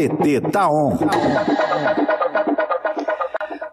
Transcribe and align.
PT 0.00 0.40
tá 0.50 0.70
on. 0.70 0.96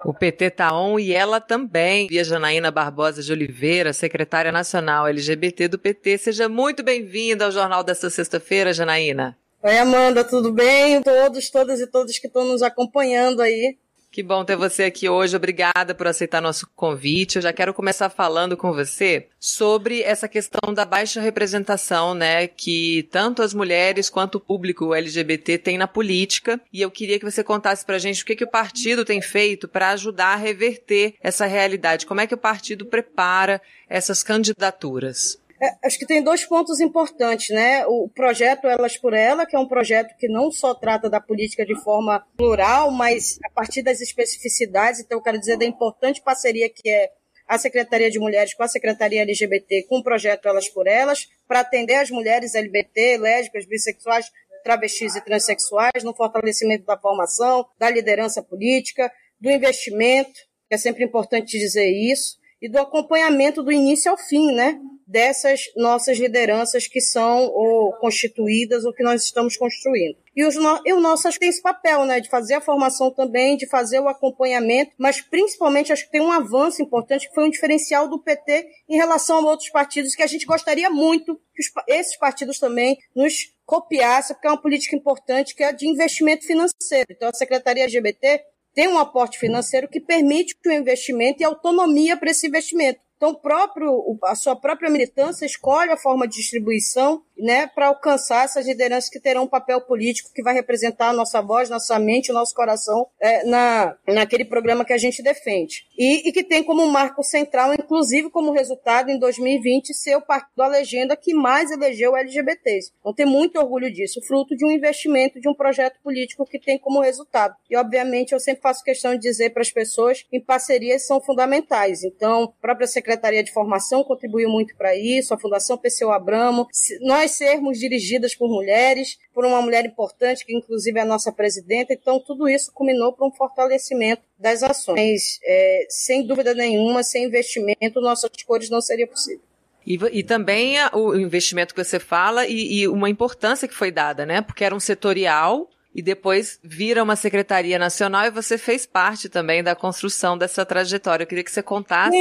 O 0.03 0.13
PT 0.13 0.49
tá 0.49 0.77
on 0.77 0.99
e 0.99 1.13
ela 1.13 1.39
também. 1.39 2.07
Via 2.07 2.21
Janaína 2.25 2.69
Barbosa 2.69 3.23
de 3.23 3.31
Oliveira, 3.31 3.93
secretária 3.93 4.51
nacional 4.51 5.07
LGBT 5.07 5.69
do 5.69 5.79
PT. 5.79 6.17
Seja 6.17 6.49
muito 6.49 6.83
bem-vinda 6.83 7.45
ao 7.45 7.51
jornal 7.51 7.81
desta 7.81 8.09
sexta-feira, 8.09 8.73
Janaína. 8.73 9.37
Oi, 9.63 9.77
Amanda, 9.77 10.21
tudo 10.25 10.51
bem? 10.51 11.01
Todos, 11.01 11.49
todas 11.49 11.79
e 11.79 11.87
todos 11.87 12.19
que 12.19 12.27
estão 12.27 12.43
nos 12.43 12.61
acompanhando 12.61 13.41
aí. 13.41 13.77
Que 14.17 14.23
bom 14.23 14.43
ter 14.43 14.55
você 14.55 14.85
aqui 14.85 15.07
hoje. 15.07 15.35
Obrigada 15.35 15.93
por 15.93 16.07
aceitar 16.07 16.41
nosso 16.41 16.67
convite. 16.75 17.35
Eu 17.35 17.41
já 17.43 17.53
quero 17.53 17.71
começar 17.71 18.09
falando 18.09 18.57
com 18.57 18.73
você 18.73 19.27
sobre 19.39 20.01
essa 20.01 20.27
questão 20.27 20.73
da 20.73 20.83
baixa 20.85 21.21
representação, 21.21 22.15
né, 22.15 22.47
que 22.47 23.07
tanto 23.11 23.43
as 23.43 23.53
mulheres 23.53 24.09
quanto 24.09 24.39
o 24.39 24.41
público 24.41 24.91
LGBT 24.91 25.59
tem 25.59 25.77
na 25.77 25.87
política. 25.87 26.59
E 26.73 26.81
eu 26.81 26.89
queria 26.89 27.19
que 27.19 27.29
você 27.29 27.43
contasse 27.43 27.85
pra 27.85 27.99
gente 27.99 28.23
o 28.23 28.25
que, 28.25 28.35
que 28.35 28.43
o 28.43 28.49
partido 28.49 29.05
tem 29.05 29.21
feito 29.21 29.67
para 29.67 29.91
ajudar 29.91 30.33
a 30.33 30.35
reverter 30.35 31.13
essa 31.21 31.45
realidade. 31.45 32.07
Como 32.07 32.19
é 32.19 32.25
que 32.25 32.33
o 32.33 32.39
partido 32.39 32.87
prepara 32.87 33.61
essas 33.87 34.23
candidaturas? 34.23 35.37
É, 35.59 35.87
acho 35.87 35.97
que 35.97 36.05
tem 36.05 36.21
dois 36.21 36.45
pontos 36.45 36.79
importantes, 36.79 37.49
né? 37.49 37.85
O 37.87 38.07
projeto 38.09 38.67
Elas 38.67 38.95
por 38.95 39.13
Ela, 39.13 39.45
que 39.45 39.55
é 39.55 39.59
um 39.59 39.67
projeto 39.67 40.15
que 40.17 40.27
não 40.27 40.51
só 40.51 40.75
trata 40.75 41.09
da 41.09 41.19
política 41.19 41.65
de 41.65 41.75
forma 41.81 42.23
plural, 42.37 42.91
mas 42.91 43.39
a 43.43 43.49
partir 43.49 43.81
das 43.81 43.99
especificidades. 43.99 44.99
Então, 44.99 45.17
eu 45.17 45.23
quero 45.23 45.39
dizer 45.39 45.57
da 45.57 45.65
importante 45.65 46.21
parceria 46.21 46.69
que 46.69 46.87
é 46.89 47.11
a 47.47 47.57
Secretaria 47.57 48.11
de 48.11 48.19
Mulheres 48.19 48.53
com 48.53 48.61
a 48.61 48.67
Secretaria 48.67 49.21
LGBT 49.21 49.83
com 49.83 49.99
o 49.99 50.03
projeto 50.03 50.47
Elas 50.47 50.69
por 50.69 50.85
Elas, 50.85 51.27
para 51.47 51.61
atender 51.61 51.95
as 51.95 52.11
mulheres 52.11 52.53
LGBT, 52.53 53.17
lésbicas, 53.17 53.65
bissexuais, 53.65 54.29
travestis 54.63 55.15
e 55.15 55.21
transexuais, 55.21 56.03
no 56.03 56.13
fortalecimento 56.13 56.85
da 56.85 56.97
formação, 56.97 57.65
da 57.79 57.89
liderança 57.89 58.43
política, 58.43 59.09
do 59.39 59.49
investimento, 59.49 60.39
que 60.67 60.75
é 60.75 60.77
sempre 60.77 61.05
importante 61.05 61.57
dizer 61.57 61.89
isso, 61.89 62.37
e 62.61 62.67
do 62.67 62.77
acompanhamento 62.77 63.63
do 63.63 63.71
início 63.71 64.11
ao 64.11 64.17
fim, 64.17 64.51
né? 64.53 64.77
Dessas 65.07 65.61
nossas 65.75 66.17
lideranças 66.17 66.85
que 66.85 66.99
são 66.99 67.45
ou 67.45 67.93
constituídas 67.93 68.83
ou 68.83 68.93
que 68.93 69.03
nós 69.03 69.23
estamos 69.23 69.55
construindo. 69.55 70.17
E, 70.35 70.45
os 70.45 70.55
no, 70.55 70.81
e 70.85 70.93
o 70.93 70.99
nosso 70.99 71.27
acho 71.27 71.37
que 71.37 71.45
tem 71.45 71.49
esse 71.49 71.61
papel, 71.61 72.05
né? 72.05 72.19
De 72.19 72.29
fazer 72.29 72.55
a 72.55 72.61
formação 72.61 73.09
também, 73.09 73.57
de 73.57 73.67
fazer 73.67 73.99
o 73.99 74.07
acompanhamento, 74.07 74.91
mas 74.97 75.19
principalmente 75.19 75.91
acho 75.91 76.05
que 76.05 76.11
tem 76.11 76.21
um 76.21 76.31
avanço 76.31 76.81
importante 76.81 77.27
que 77.27 77.33
foi 77.33 77.47
um 77.47 77.49
diferencial 77.49 78.07
do 78.07 78.21
PT 78.21 78.67
em 78.87 78.97
relação 78.97 79.37
a 79.37 79.49
outros 79.49 79.69
partidos 79.69 80.13
que 80.13 80.21
a 80.21 80.27
gente 80.27 80.45
gostaria 80.45 80.89
muito 80.89 81.39
que 81.55 81.61
os, 81.61 81.71
esses 81.87 82.17
partidos 82.17 82.59
também 82.59 82.97
nos 83.15 83.33
copiassem, 83.65 84.35
porque 84.35 84.47
é 84.47 84.51
uma 84.51 84.61
política 84.61 84.95
importante 84.95 85.55
que 85.55 85.63
é 85.63 85.73
de 85.73 85.87
investimento 85.87 86.45
financeiro. 86.45 87.07
Então 87.09 87.29
a 87.29 87.33
Secretaria 87.33 87.83
LGBT 87.83 88.43
tem 88.75 88.87
um 88.87 88.99
aporte 88.99 89.39
financeiro 89.39 89.87
que 89.87 89.99
permite 89.99 90.55
o 90.63 90.71
investimento 90.71 91.41
e 91.41 91.43
autonomia 91.43 92.15
para 92.15 92.29
esse 92.29 92.45
investimento. 92.45 92.99
Então, 93.17 93.33
próprio, 93.33 94.17
a 94.25 94.35
sua 94.35 94.55
própria 94.55 94.91
militância 94.91 95.43
escolhe 95.43 95.91
a 95.91 95.97
forma 95.97 96.27
de 96.27 96.37
distribuição 96.37 97.23
né, 97.37 97.67
para 97.67 97.87
alcançar 97.87 98.45
essas 98.45 98.65
lideranças 98.65 99.09
que 99.09 99.19
terão 99.19 99.43
um 99.43 99.47
papel 99.47 99.81
político 99.81 100.31
que 100.33 100.43
vai 100.43 100.53
representar 100.53 101.09
a 101.09 101.13
nossa 101.13 101.41
voz, 101.41 101.69
nossa 101.69 101.97
mente, 101.97 102.31
o 102.31 102.33
nosso 102.33 102.53
coração 102.53 103.07
é, 103.19 103.43
na, 103.45 103.95
naquele 104.07 104.45
programa 104.45 104.85
que 104.85 104.93
a 104.93 104.97
gente 104.97 105.23
defende. 105.23 105.85
E, 105.97 106.29
e, 106.29 106.31
que 106.31 106.43
tem 106.43 106.63
como 106.63 106.85
marco 106.87 107.23
central, 107.23 107.73
inclusive 107.73 108.29
como 108.29 108.51
resultado, 108.51 109.09
em 109.09 109.17
2020, 109.17 109.93
ser 109.95 110.15
o 110.15 110.21
partido 110.21 110.53
da 110.55 110.67
legenda 110.67 111.17
que 111.17 111.33
mais 111.33 111.71
elegeu 111.71 112.15
LGBTs. 112.15 112.91
Então, 112.99 113.13
tem 113.13 113.25
muito 113.25 113.59
orgulho 113.59 113.91
disso, 113.91 114.21
fruto 114.27 114.55
de 114.55 114.63
um 114.63 114.71
investimento, 114.71 115.39
de 115.39 115.49
um 115.49 115.55
projeto 115.55 115.99
político 116.03 116.45
que 116.45 116.59
tem 116.59 116.77
como 116.77 117.01
resultado. 117.01 117.55
E, 117.69 117.75
obviamente, 117.75 118.33
eu 118.33 118.39
sempre 118.39 118.61
faço 118.61 118.83
questão 118.83 119.13
de 119.13 119.21
dizer 119.21 119.51
para 119.51 119.61
as 119.61 119.71
pessoas 119.71 120.23
que 120.23 120.39
parcerias 120.39 121.05
são 121.05 121.19
fundamentais. 121.19 122.03
Então, 122.03 122.43
a 122.43 122.61
própria 122.61 122.87
Secretaria 122.87 123.06
de 123.43 123.51
Formação 123.51 124.03
contribuiu 124.03 124.49
muito 124.49 124.75
para 124.75 124.95
isso, 124.95 125.33
a 125.33 125.37
Fundação 125.37 125.77
PCO 125.77 126.11
Abramo. 126.11 126.67
Nós 127.01 127.31
sermos 127.31 127.79
dirigidas 127.79 128.35
por 128.35 128.49
mulheres, 128.49 129.17
por 129.33 129.45
uma 129.45 129.61
mulher 129.61 129.85
importante, 129.85 130.45
que 130.45 130.55
inclusive 130.55 130.99
é 130.99 131.01
a 131.01 131.05
nossa 131.05 131.31
presidenta. 131.31 131.93
Então, 131.93 132.19
tudo 132.19 132.49
isso 132.49 132.71
culminou 132.73 133.13
para 133.13 133.27
um 133.27 133.31
fortalecimento 133.31 134.21
das 134.37 134.63
ações. 134.63 135.39
É, 135.43 135.85
sem 135.89 136.25
dúvida 136.25 136.53
nenhuma, 136.53 137.03
sem 137.03 137.25
investimento, 137.25 138.01
nossas 138.01 138.29
cores 138.45 138.69
não 138.69 138.81
seria 138.81 139.07
possível. 139.07 139.41
E, 139.85 139.97
e, 140.11 140.21
também 140.21 140.75
o 140.91 141.15
investimento 141.15 141.73
que 141.73 141.81
você 141.81 141.97
fala 141.97 142.45
e, 142.45 142.81
e, 142.81 142.87
uma 142.89 143.09
importância 143.09 143.69
que 143.69 143.73
foi 143.73 143.89
dada, 143.89 144.25
né? 144.25 144.41
Porque 144.41 144.65
era 144.65 144.75
um 144.75 144.81
setorial 144.81 145.69
e 145.97 146.01
depois 146.03 146.59
vira 146.63 147.01
uma 147.01 147.15
secretaria 147.15 147.79
nacional 147.79 148.25
e 148.25 148.29
você 148.29 148.55
fez 148.55 148.85
parte 148.85 149.27
também 149.27 149.63
da 149.63 149.75
construção 149.75 150.37
dessa 150.37 150.63
trajetória. 150.63 151.23
Eu 151.23 151.27
queria 151.27 151.43
que 151.43 151.49
você 151.51 151.63
contasse 151.63 152.15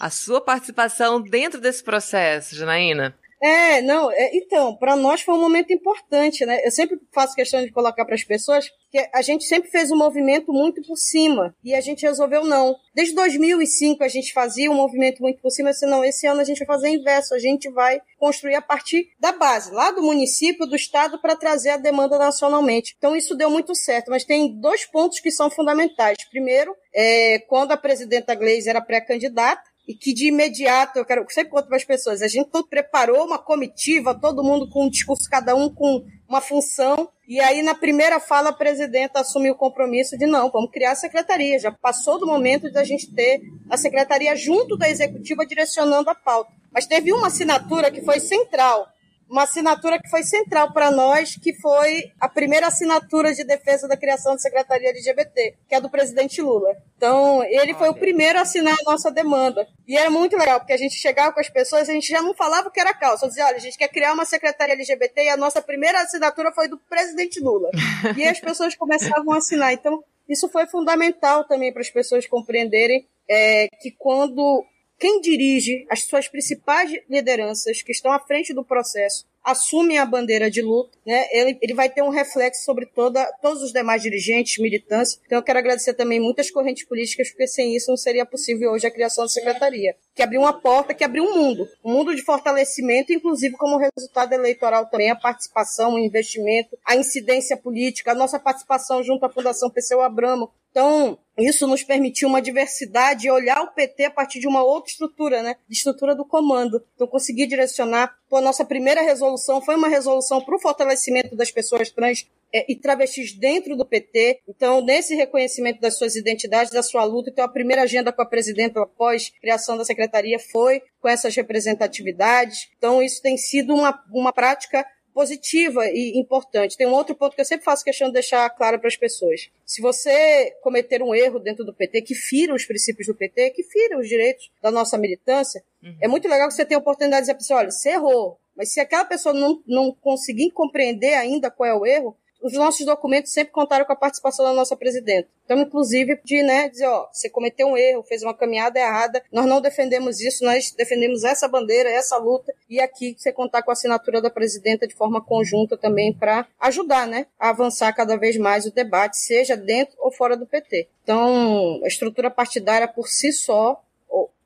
a 0.00 0.10
sua 0.10 0.40
participação 0.40 1.22
dentro 1.22 1.60
desse 1.60 1.84
processo, 1.84 2.56
Janaína. 2.56 3.16
É, 3.40 3.80
não, 3.80 4.10
é, 4.10 4.30
então, 4.34 4.74
para 4.74 4.96
nós 4.96 5.20
foi 5.20 5.34
um 5.34 5.40
momento 5.40 5.72
importante, 5.72 6.44
né? 6.44 6.58
Eu 6.64 6.70
sempre 6.72 6.98
faço 7.12 7.36
questão 7.36 7.62
de 7.62 7.70
colocar 7.70 8.04
para 8.04 8.14
as 8.14 8.24
pessoas 8.24 8.68
a 9.12 9.22
gente 9.22 9.44
sempre 9.44 9.70
fez 9.70 9.90
um 9.90 9.96
movimento 9.96 10.52
muito 10.52 10.82
por 10.82 10.96
cima 10.96 11.54
e 11.62 11.74
a 11.74 11.80
gente 11.80 12.06
resolveu 12.06 12.44
não. 12.44 12.76
Desde 12.94 13.14
2005 13.14 14.02
a 14.02 14.08
gente 14.08 14.32
fazia 14.32 14.70
um 14.70 14.74
movimento 14.74 15.22
muito 15.22 15.40
por 15.40 15.50
cima, 15.50 15.70
assim, 15.70 15.86
não, 15.86 16.04
esse 16.04 16.26
ano 16.26 16.40
a 16.40 16.44
gente 16.44 16.58
vai 16.58 16.66
fazer 16.66 16.88
inverso, 16.88 17.34
a 17.34 17.38
gente 17.38 17.70
vai 17.70 18.00
construir 18.18 18.54
a 18.54 18.62
partir 18.62 19.08
da 19.18 19.32
base, 19.32 19.72
lá 19.72 19.90
do 19.90 20.02
município, 20.02 20.66
do 20.66 20.76
estado, 20.76 21.20
para 21.20 21.36
trazer 21.36 21.70
a 21.70 21.76
demanda 21.76 22.18
nacionalmente. 22.18 22.94
Então 22.96 23.14
isso 23.14 23.34
deu 23.34 23.50
muito 23.50 23.74
certo, 23.74 24.10
mas 24.10 24.24
tem 24.24 24.58
dois 24.58 24.84
pontos 24.84 25.20
que 25.20 25.30
são 25.30 25.50
fundamentais. 25.50 26.16
Primeiro, 26.30 26.74
é, 26.94 27.38
quando 27.40 27.72
a 27.72 27.76
presidenta 27.76 28.34
Gleisi 28.34 28.68
era 28.68 28.80
pré-candidata, 28.80 29.62
e 29.86 29.94
que 29.94 30.12
de 30.12 30.28
imediato, 30.28 30.98
eu 30.98 31.04
quero 31.04 31.24
sempre 31.30 31.50
conto 31.50 31.68
para 31.68 31.76
as 31.76 31.84
pessoas, 31.84 32.22
a 32.22 32.28
gente 32.28 32.50
todo 32.50 32.66
preparou 32.66 33.24
uma 33.24 33.38
comitiva, 33.38 34.14
todo 34.14 34.42
mundo 34.42 34.68
com 34.68 34.86
um 34.86 34.90
discurso, 34.90 35.30
cada 35.30 35.54
um 35.54 35.72
com 35.72 36.04
uma 36.28 36.40
função, 36.40 37.08
e 37.28 37.40
aí 37.40 37.62
na 37.62 37.74
primeira 37.74 38.18
fala 38.18 38.50
a 38.50 38.52
presidenta 38.52 39.20
assumiu 39.20 39.52
o 39.52 39.56
compromisso 39.56 40.18
de 40.18 40.26
não, 40.26 40.50
vamos 40.50 40.70
criar 40.70 40.92
a 40.92 40.96
secretaria, 40.96 41.58
já 41.58 41.70
passou 41.70 42.18
do 42.18 42.26
momento 42.26 42.70
de 42.70 42.78
a 42.78 42.84
gente 42.84 43.12
ter 43.14 43.40
a 43.70 43.76
secretaria 43.76 44.34
junto 44.34 44.76
da 44.76 44.88
executiva 44.88 45.46
direcionando 45.46 46.10
a 46.10 46.14
pauta. 46.14 46.50
Mas 46.72 46.86
teve 46.86 47.12
uma 47.12 47.28
assinatura 47.28 47.90
que 47.90 48.02
foi 48.02 48.20
central, 48.20 48.88
uma 49.28 49.42
assinatura 49.42 50.00
que 50.00 50.08
foi 50.08 50.22
central 50.22 50.72
para 50.72 50.90
nós, 50.90 51.36
que 51.36 51.52
foi 51.54 52.12
a 52.20 52.28
primeira 52.28 52.68
assinatura 52.68 53.34
de 53.34 53.44
defesa 53.44 53.88
da 53.88 53.96
criação 53.96 54.32
da 54.32 54.38
Secretaria 54.38 54.90
LGBT, 54.90 55.56
que 55.68 55.74
é 55.74 55.80
do 55.80 55.90
presidente 55.90 56.40
Lula. 56.40 56.76
Então, 56.96 57.42
ele 57.44 57.74
foi 57.74 57.88
o 57.88 57.94
primeiro 57.94 58.38
a 58.38 58.42
assinar 58.42 58.74
a 58.74 58.90
nossa 58.90 59.10
demanda. 59.10 59.66
E 59.86 59.96
era 59.96 60.10
muito 60.10 60.36
legal, 60.36 60.60
porque 60.60 60.72
a 60.72 60.78
gente 60.78 60.94
chegava 60.94 61.32
com 61.32 61.40
as 61.40 61.48
pessoas, 61.48 61.88
a 61.88 61.92
gente 61.92 62.08
já 62.08 62.22
não 62.22 62.34
falava 62.34 62.68
o 62.68 62.70
que 62.70 62.80
era 62.80 62.94
causa, 62.94 63.18
só 63.18 63.26
dizia, 63.26 63.46
olha, 63.46 63.56
a 63.56 63.60
gente 63.60 63.76
quer 63.76 63.88
criar 63.88 64.12
uma 64.12 64.24
secretaria 64.24 64.74
LGBT 64.74 65.24
e 65.24 65.28
a 65.28 65.36
nossa 65.36 65.60
primeira 65.60 66.00
assinatura 66.00 66.52
foi 66.52 66.68
do 66.68 66.78
presidente 66.78 67.40
Lula. 67.40 67.70
e 68.16 68.24
as 68.24 68.40
pessoas 68.40 68.74
começavam 68.76 69.32
a 69.32 69.38
assinar. 69.38 69.72
Então, 69.72 70.02
isso 70.28 70.48
foi 70.48 70.66
fundamental 70.66 71.44
também 71.44 71.72
para 71.72 71.82
as 71.82 71.90
pessoas 71.90 72.26
compreenderem 72.26 73.06
é, 73.28 73.68
que 73.80 73.90
quando 73.90 74.64
quem 74.98 75.20
dirige 75.20 75.86
as 75.90 76.04
suas 76.04 76.28
principais 76.28 76.90
lideranças 77.08 77.82
que 77.82 77.92
estão 77.92 78.12
à 78.12 78.18
frente 78.18 78.54
do 78.54 78.64
processo 78.64 79.26
assume 79.46 79.96
a 79.96 80.04
bandeira 80.04 80.50
de 80.50 80.60
luta, 80.60 80.98
né, 81.06 81.24
ele, 81.30 81.56
ele 81.62 81.72
vai 81.72 81.88
ter 81.88 82.02
um 82.02 82.08
reflexo 82.08 82.64
sobre 82.64 82.84
toda, 82.84 83.24
todos 83.40 83.62
os 83.62 83.72
demais 83.72 84.02
dirigentes, 84.02 84.58
militantes. 84.58 85.20
Então 85.24 85.38
eu 85.38 85.42
quero 85.42 85.60
agradecer 85.60 85.94
também 85.94 86.18
muitas 86.18 86.50
correntes 86.50 86.84
políticas, 86.84 87.30
porque 87.30 87.46
sem 87.46 87.76
isso 87.76 87.88
não 87.88 87.96
seria 87.96 88.26
possível 88.26 88.72
hoje 88.72 88.88
a 88.88 88.90
criação 88.90 89.22
da 89.22 89.28
secretaria, 89.28 89.94
que 90.16 90.22
abriu 90.22 90.40
uma 90.40 90.52
porta, 90.52 90.92
que 90.92 91.04
abriu 91.04 91.22
um 91.22 91.38
mundo, 91.38 91.68
um 91.84 91.92
mundo 91.92 92.12
de 92.12 92.22
fortalecimento, 92.22 93.12
inclusive 93.12 93.56
como 93.56 93.78
resultado 93.78 94.32
eleitoral 94.32 94.86
também, 94.86 95.10
a 95.10 95.16
participação, 95.16 95.94
o 95.94 95.98
investimento, 96.00 96.76
a 96.84 96.96
incidência 96.96 97.56
política, 97.56 98.10
a 98.10 98.16
nossa 98.16 98.40
participação 98.40 99.00
junto 99.04 99.24
à 99.24 99.30
Fundação 99.30 99.70
PCO 99.70 100.00
Abramo, 100.00 100.50
então, 100.76 101.18
isso 101.38 101.66
nos 101.66 101.82
permitiu 101.82 102.28
uma 102.28 102.42
diversidade 102.42 103.26
e 103.26 103.30
olhar 103.30 103.62
o 103.62 103.72
PT 103.72 104.04
a 104.04 104.10
partir 104.10 104.40
de 104.40 104.46
uma 104.46 104.62
outra 104.62 104.90
estrutura, 104.90 105.42
né? 105.42 105.56
De 105.66 105.74
estrutura 105.74 106.14
do 106.14 106.22
comando. 106.22 106.84
Então, 106.94 107.06
conseguir 107.06 107.46
direcionar. 107.46 108.14
Pô, 108.28 108.36
a 108.36 108.42
nossa 108.42 108.62
primeira 108.62 109.00
resolução 109.00 109.62
foi 109.62 109.74
uma 109.74 109.88
resolução 109.88 110.38
para 110.38 110.54
o 110.54 110.58
fortalecimento 110.58 111.34
das 111.34 111.50
pessoas 111.50 111.88
trans 111.88 112.26
é, 112.52 112.70
e 112.70 112.76
travestis 112.76 113.32
dentro 113.32 113.74
do 113.74 113.86
PT. 113.86 114.40
Então, 114.46 114.84
nesse 114.84 115.14
reconhecimento 115.14 115.80
das 115.80 115.96
suas 115.96 116.14
identidades, 116.14 116.70
da 116.70 116.82
sua 116.82 117.04
luta, 117.04 117.30
então 117.30 117.46
a 117.46 117.48
primeira 117.48 117.84
agenda 117.84 118.12
com 118.12 118.20
a 118.20 118.26
presidenta 118.26 118.82
após 118.82 119.32
criação 119.40 119.78
da 119.78 119.84
secretaria 119.86 120.38
foi 120.38 120.82
com 121.00 121.08
essas 121.08 121.34
representatividades. 121.34 122.68
Então, 122.76 123.02
isso 123.02 123.22
tem 123.22 123.38
sido 123.38 123.74
uma, 123.74 123.98
uma 124.12 124.32
prática 124.32 124.86
positiva 125.16 125.86
e 125.86 126.12
importante. 126.18 126.76
Tem 126.76 126.86
um 126.86 126.92
outro 126.92 127.14
ponto 127.14 127.34
que 127.34 127.40
eu 127.40 127.44
sempre 127.46 127.64
faço 127.64 127.82
questão 127.82 128.08
de 128.08 128.12
deixar 128.12 128.50
claro 128.50 128.78
para 128.78 128.88
as 128.88 128.98
pessoas. 128.98 129.48
Se 129.64 129.80
você 129.80 130.54
cometer 130.60 131.02
um 131.02 131.14
erro 131.14 131.38
dentro 131.38 131.64
do 131.64 131.72
PT, 131.72 132.02
que 132.02 132.14
fira 132.14 132.54
os 132.54 132.66
princípios 132.66 133.06
do 133.06 133.14
PT, 133.14 133.48
que 133.52 133.62
fira 133.62 133.98
os 133.98 134.06
direitos 134.06 134.50
da 134.60 134.70
nossa 134.70 134.98
militância, 134.98 135.64
uhum. 135.82 135.96
é 136.02 136.06
muito 136.06 136.28
legal 136.28 136.48
que 136.48 136.54
você 136.54 136.66
tenha 136.66 136.76
a 136.76 136.82
oportunidade 136.82 137.22
de 137.22 137.32
dizer 137.32 137.34
para 137.34 137.44
você, 137.44 137.54
olha, 137.54 137.70
você 137.70 137.88
errou. 137.92 138.38
Mas 138.54 138.74
se 138.74 138.78
aquela 138.78 139.06
pessoa 139.06 139.32
não, 139.32 139.62
não 139.66 139.90
conseguir 139.90 140.50
compreender 140.50 141.14
ainda 141.14 141.50
qual 141.50 141.66
é 141.66 141.74
o 141.74 141.86
erro, 141.86 142.14
os 142.42 142.52
nossos 142.52 142.84
documentos 142.84 143.32
sempre 143.32 143.52
contaram 143.52 143.84
com 143.84 143.92
a 143.92 143.96
participação 143.96 144.44
da 144.44 144.52
nossa 144.52 144.76
presidenta. 144.76 145.28
Então, 145.44 145.58
inclusive, 145.58 146.20
de 146.24 146.42
né, 146.42 146.68
dizer, 146.68 146.86
ó, 146.86 147.08
você 147.12 147.28
cometeu 147.28 147.66
um 147.68 147.76
erro, 147.76 148.02
fez 148.02 148.22
uma 148.22 148.34
caminhada 148.34 148.78
errada, 148.78 149.22
nós 149.32 149.46
não 149.46 149.60
defendemos 149.60 150.20
isso, 150.20 150.44
nós 150.44 150.72
defendemos 150.72 151.24
essa 151.24 151.48
bandeira, 151.48 151.90
essa 151.90 152.16
luta, 152.16 152.52
e 152.68 152.80
aqui 152.80 153.14
você 153.16 153.32
contar 153.32 153.62
com 153.62 153.70
a 153.70 153.72
assinatura 153.72 154.20
da 154.20 154.30
presidenta 154.30 154.86
de 154.86 154.94
forma 154.94 155.20
conjunta 155.20 155.76
também 155.76 156.12
para 156.12 156.46
ajudar, 156.60 157.06
né, 157.06 157.26
a 157.38 157.50
avançar 157.50 157.92
cada 157.92 158.16
vez 158.16 158.36
mais 158.36 158.66
o 158.66 158.72
debate, 158.72 159.16
seja 159.16 159.56
dentro 159.56 159.96
ou 159.98 160.12
fora 160.12 160.36
do 160.36 160.46
PT. 160.46 160.88
Então, 161.02 161.80
a 161.84 161.86
estrutura 161.86 162.30
partidária 162.30 162.88
por 162.88 163.08
si 163.08 163.32
só 163.32 163.82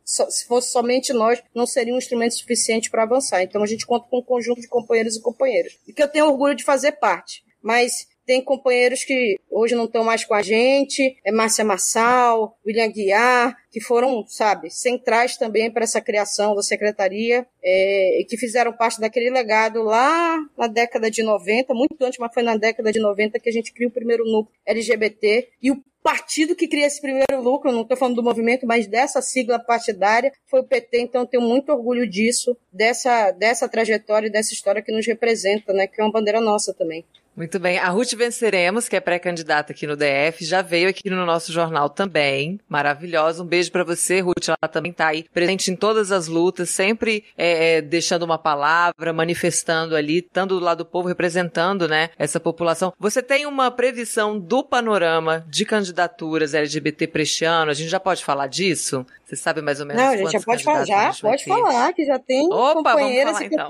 se 0.04 0.44
fosse 0.46 0.72
somente 0.72 1.12
nós, 1.12 1.40
não 1.54 1.66
seria 1.66 1.94
um 1.94 1.98
instrumento 1.98 2.34
suficiente 2.34 2.90
para 2.90 3.04
avançar. 3.04 3.42
Então 3.42 3.62
a 3.62 3.66
gente 3.66 3.86
conta 3.86 4.08
com 4.10 4.18
um 4.18 4.22
conjunto 4.22 4.60
de 4.60 4.66
companheiros 4.66 5.16
e 5.16 5.20
companheiras. 5.20 5.78
E 5.86 5.92
que 5.92 6.02
eu 6.02 6.08
tenho 6.08 6.26
orgulho 6.26 6.54
de 6.54 6.64
fazer 6.64 6.92
parte. 6.92 7.44
Mas 7.62 8.08
tem 8.30 8.40
companheiros 8.40 9.02
que 9.02 9.40
hoje 9.50 9.74
não 9.74 9.86
estão 9.86 10.04
mais 10.04 10.24
com 10.24 10.34
a 10.34 10.40
gente, 10.40 11.16
é 11.24 11.32
Márcia 11.32 11.64
Massal, 11.64 12.56
William 12.64 12.88
Guiar, 12.88 13.56
que 13.72 13.80
foram, 13.80 14.24
sabe, 14.28 14.70
centrais 14.70 15.36
também 15.36 15.68
para 15.68 15.82
essa 15.82 16.00
criação 16.00 16.54
da 16.54 16.62
secretaria, 16.62 17.44
é, 17.60 18.20
e 18.20 18.24
que 18.24 18.36
fizeram 18.36 18.72
parte 18.72 19.00
daquele 19.00 19.30
legado 19.30 19.82
lá 19.82 20.38
na 20.56 20.68
década 20.68 21.10
de 21.10 21.24
90, 21.24 21.74
muito 21.74 22.00
antes, 22.02 22.20
mas 22.20 22.32
foi 22.32 22.44
na 22.44 22.56
década 22.56 22.92
de 22.92 23.00
90 23.00 23.40
que 23.40 23.48
a 23.48 23.52
gente 23.52 23.72
criou 23.72 23.90
o 23.90 23.94
primeiro 23.94 24.24
núcleo 24.24 24.54
LGBT, 24.64 25.48
e 25.60 25.72
o 25.72 25.82
partido 26.00 26.54
que 26.54 26.68
cria 26.68 26.86
esse 26.86 27.00
primeiro 27.00 27.42
lucro, 27.42 27.72
não 27.72 27.82
estou 27.82 27.96
falando 27.96 28.14
do 28.14 28.22
movimento, 28.22 28.64
mas 28.64 28.86
dessa 28.86 29.20
sigla 29.20 29.58
partidária, 29.58 30.32
foi 30.46 30.60
o 30.60 30.64
PT, 30.64 31.00
então 31.00 31.26
tenho 31.26 31.42
muito 31.42 31.72
orgulho 31.72 32.08
disso, 32.08 32.56
dessa, 32.72 33.32
dessa 33.32 33.68
trajetória 33.68 34.28
e 34.28 34.30
dessa 34.30 34.54
história 34.54 34.82
que 34.82 34.92
nos 34.92 35.04
representa, 35.04 35.72
né, 35.72 35.88
que 35.88 36.00
é 36.00 36.04
uma 36.04 36.12
bandeira 36.12 36.40
nossa 36.40 36.72
também. 36.72 37.04
Muito 37.40 37.58
bem. 37.58 37.78
A 37.78 37.88
Ruth 37.88 38.12
Venceremos, 38.12 38.86
que 38.86 38.94
é 38.94 39.00
pré-candidata 39.00 39.72
aqui 39.72 39.86
no 39.86 39.96
DF, 39.96 40.44
já 40.44 40.60
veio 40.60 40.90
aqui 40.90 41.08
no 41.08 41.24
nosso 41.24 41.50
jornal 41.50 41.88
também. 41.88 42.60
Maravilhosa. 42.68 43.42
Um 43.42 43.46
beijo 43.46 43.72
para 43.72 43.82
você, 43.82 44.20
Ruth. 44.20 44.48
Ela 44.48 44.70
também 44.70 44.92
está 44.92 45.06
aí 45.06 45.24
presente 45.32 45.70
em 45.70 45.74
todas 45.74 46.12
as 46.12 46.28
lutas, 46.28 46.68
sempre 46.68 47.24
é, 47.38 47.78
é, 47.78 47.80
deixando 47.80 48.24
uma 48.24 48.36
palavra, 48.36 49.14
manifestando 49.14 49.96
ali, 49.96 50.18
estando 50.18 50.58
do 50.58 50.62
lado 50.62 50.84
do 50.84 50.84
povo, 50.84 51.08
representando, 51.08 51.88
né, 51.88 52.10
essa 52.18 52.38
população. 52.38 52.92
Você 52.98 53.22
tem 53.22 53.46
uma 53.46 53.70
previsão 53.70 54.38
do 54.38 54.62
panorama 54.62 55.42
de 55.48 55.64
candidaturas 55.64 56.52
LGBT 56.52 57.06
para 57.06 57.22
este 57.22 57.46
ano? 57.46 57.70
A 57.70 57.74
gente 57.74 57.88
já 57.88 57.98
pode 57.98 58.22
falar 58.22 58.48
disso? 58.48 59.06
Você 59.24 59.36
sabe 59.36 59.62
mais 59.62 59.80
ou 59.80 59.86
menos 59.86 60.02
Não, 60.02 60.10
a 60.10 60.16
gente 60.18 60.32
já 60.32 60.40
pode 60.40 60.62
falar, 60.62 60.84
já 60.84 61.14
pode 61.18 61.44
falar, 61.44 61.92
que 61.94 62.04
já 62.04 62.18
tem 62.18 62.52
Opa, 62.52 62.74
companheiras 62.74 63.40
e 63.40 63.44
então. 63.44 63.66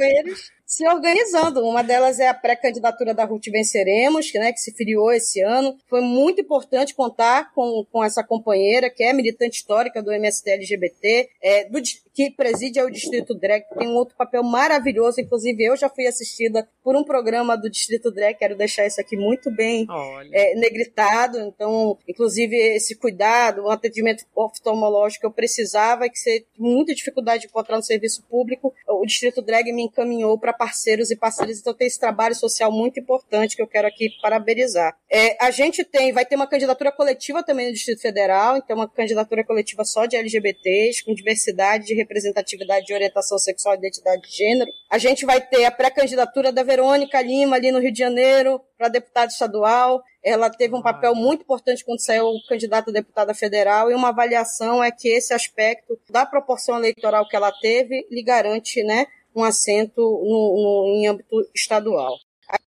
Se 0.70 0.86
organizando. 0.86 1.66
Uma 1.66 1.82
delas 1.82 2.20
é 2.20 2.28
a 2.28 2.34
pré-candidatura 2.34 3.12
da 3.12 3.24
Ruth 3.24 3.46
Venceremos, 3.50 4.30
que, 4.30 4.38
né, 4.38 4.52
que 4.52 4.60
se 4.60 4.72
filiou 4.72 5.10
esse 5.10 5.42
ano. 5.42 5.76
Foi 5.88 6.00
muito 6.00 6.40
importante 6.40 6.94
contar 6.94 7.52
com, 7.52 7.84
com 7.90 8.04
essa 8.04 8.22
companheira, 8.22 8.88
que 8.88 9.02
é 9.02 9.12
militante 9.12 9.58
histórica 9.58 10.00
do 10.00 10.12
MST 10.12 10.48
LGBT, 10.48 11.28
é, 11.42 11.64
do, 11.68 11.82
que 12.20 12.30
preside 12.30 12.78
o 12.82 12.90
Distrito 12.90 13.34
Drag, 13.34 13.64
que 13.66 13.78
tem 13.78 13.88
um 13.88 13.94
outro 13.94 14.14
papel 14.14 14.42
maravilhoso. 14.42 15.22
Inclusive, 15.22 15.64
eu 15.64 15.74
já 15.74 15.88
fui 15.88 16.06
assistida 16.06 16.68
por 16.84 16.94
um 16.94 17.02
programa 17.02 17.56
do 17.56 17.70
Distrito 17.70 18.10
Drag, 18.10 18.34
quero 18.34 18.54
deixar 18.54 18.86
isso 18.86 19.00
aqui 19.00 19.16
muito 19.16 19.50
bem 19.50 19.86
é, 20.30 20.54
negritado. 20.54 21.38
Então, 21.38 21.96
inclusive, 22.06 22.54
esse 22.76 22.94
cuidado, 22.94 23.62
o 23.62 23.70
atendimento 23.70 24.26
oftalmológico 24.36 25.22
que 25.22 25.26
eu 25.26 25.30
precisava, 25.30 26.10
que 26.10 26.18
você 26.18 26.44
muita 26.58 26.94
dificuldade 26.94 27.42
de 27.42 27.46
encontrar 27.46 27.78
no 27.78 27.82
serviço 27.82 28.22
público, 28.28 28.74
o 28.86 29.06
Distrito 29.06 29.40
Drag 29.40 29.72
me 29.72 29.84
encaminhou 29.84 30.38
para 30.38 30.52
parceiros 30.52 31.10
e 31.10 31.16
parceiras, 31.16 31.58
então 31.58 31.72
tem 31.72 31.86
esse 31.86 31.98
trabalho 31.98 32.34
social 32.34 32.70
muito 32.70 33.00
importante 33.00 33.56
que 33.56 33.62
eu 33.62 33.66
quero 33.66 33.88
aqui 33.88 34.10
parabenizar. 34.20 34.94
É, 35.10 35.42
a 35.42 35.50
gente 35.50 35.84
tem, 35.84 36.12
vai 36.12 36.26
ter 36.26 36.36
uma 36.36 36.46
candidatura 36.46 36.92
coletiva 36.92 37.42
também 37.42 37.68
no 37.68 37.72
Distrito 37.72 38.02
Federal, 38.02 38.58
então 38.58 38.76
uma 38.76 38.88
candidatura 38.88 39.42
coletiva 39.42 39.86
só 39.86 40.04
de 40.04 40.16
LGBTs, 40.16 41.02
com 41.02 41.14
diversidade 41.14 41.86
de 41.86 41.94
representatividade 42.10 42.86
de 42.86 42.92
orientação 42.92 43.38
sexual 43.38 43.76
e 43.76 43.78
identidade 43.78 44.22
de 44.22 44.36
gênero. 44.36 44.70
A 44.90 44.98
gente 44.98 45.24
vai 45.24 45.40
ter 45.40 45.64
a 45.64 45.70
pré-candidatura 45.70 46.52
da 46.52 46.64
Verônica 46.64 47.22
Lima 47.22 47.56
ali 47.56 47.70
no 47.70 47.78
Rio 47.78 47.92
de 47.92 47.98
Janeiro 47.98 48.60
para 48.76 48.88
deputada 48.88 49.30
estadual. 49.30 50.02
Ela 50.22 50.50
teve 50.50 50.74
um 50.74 50.82
papel 50.82 51.14
muito 51.14 51.42
importante 51.42 51.84
quando 51.84 52.00
saiu 52.00 52.26
candidata 52.48 52.90
a 52.90 52.94
deputada 52.94 53.32
federal 53.32 53.90
e 53.90 53.94
uma 53.94 54.08
avaliação 54.08 54.82
é 54.82 54.90
que 54.90 55.08
esse 55.08 55.32
aspecto 55.32 55.98
da 56.10 56.26
proporção 56.26 56.78
eleitoral 56.78 57.26
que 57.28 57.36
ela 57.36 57.52
teve 57.52 58.06
lhe 58.10 58.22
garante, 58.22 58.82
né, 58.82 59.06
um 59.34 59.44
assento 59.44 60.00
no, 60.00 60.88
no, 60.88 60.98
em 60.98 61.06
âmbito 61.06 61.36
estadual. 61.54 62.12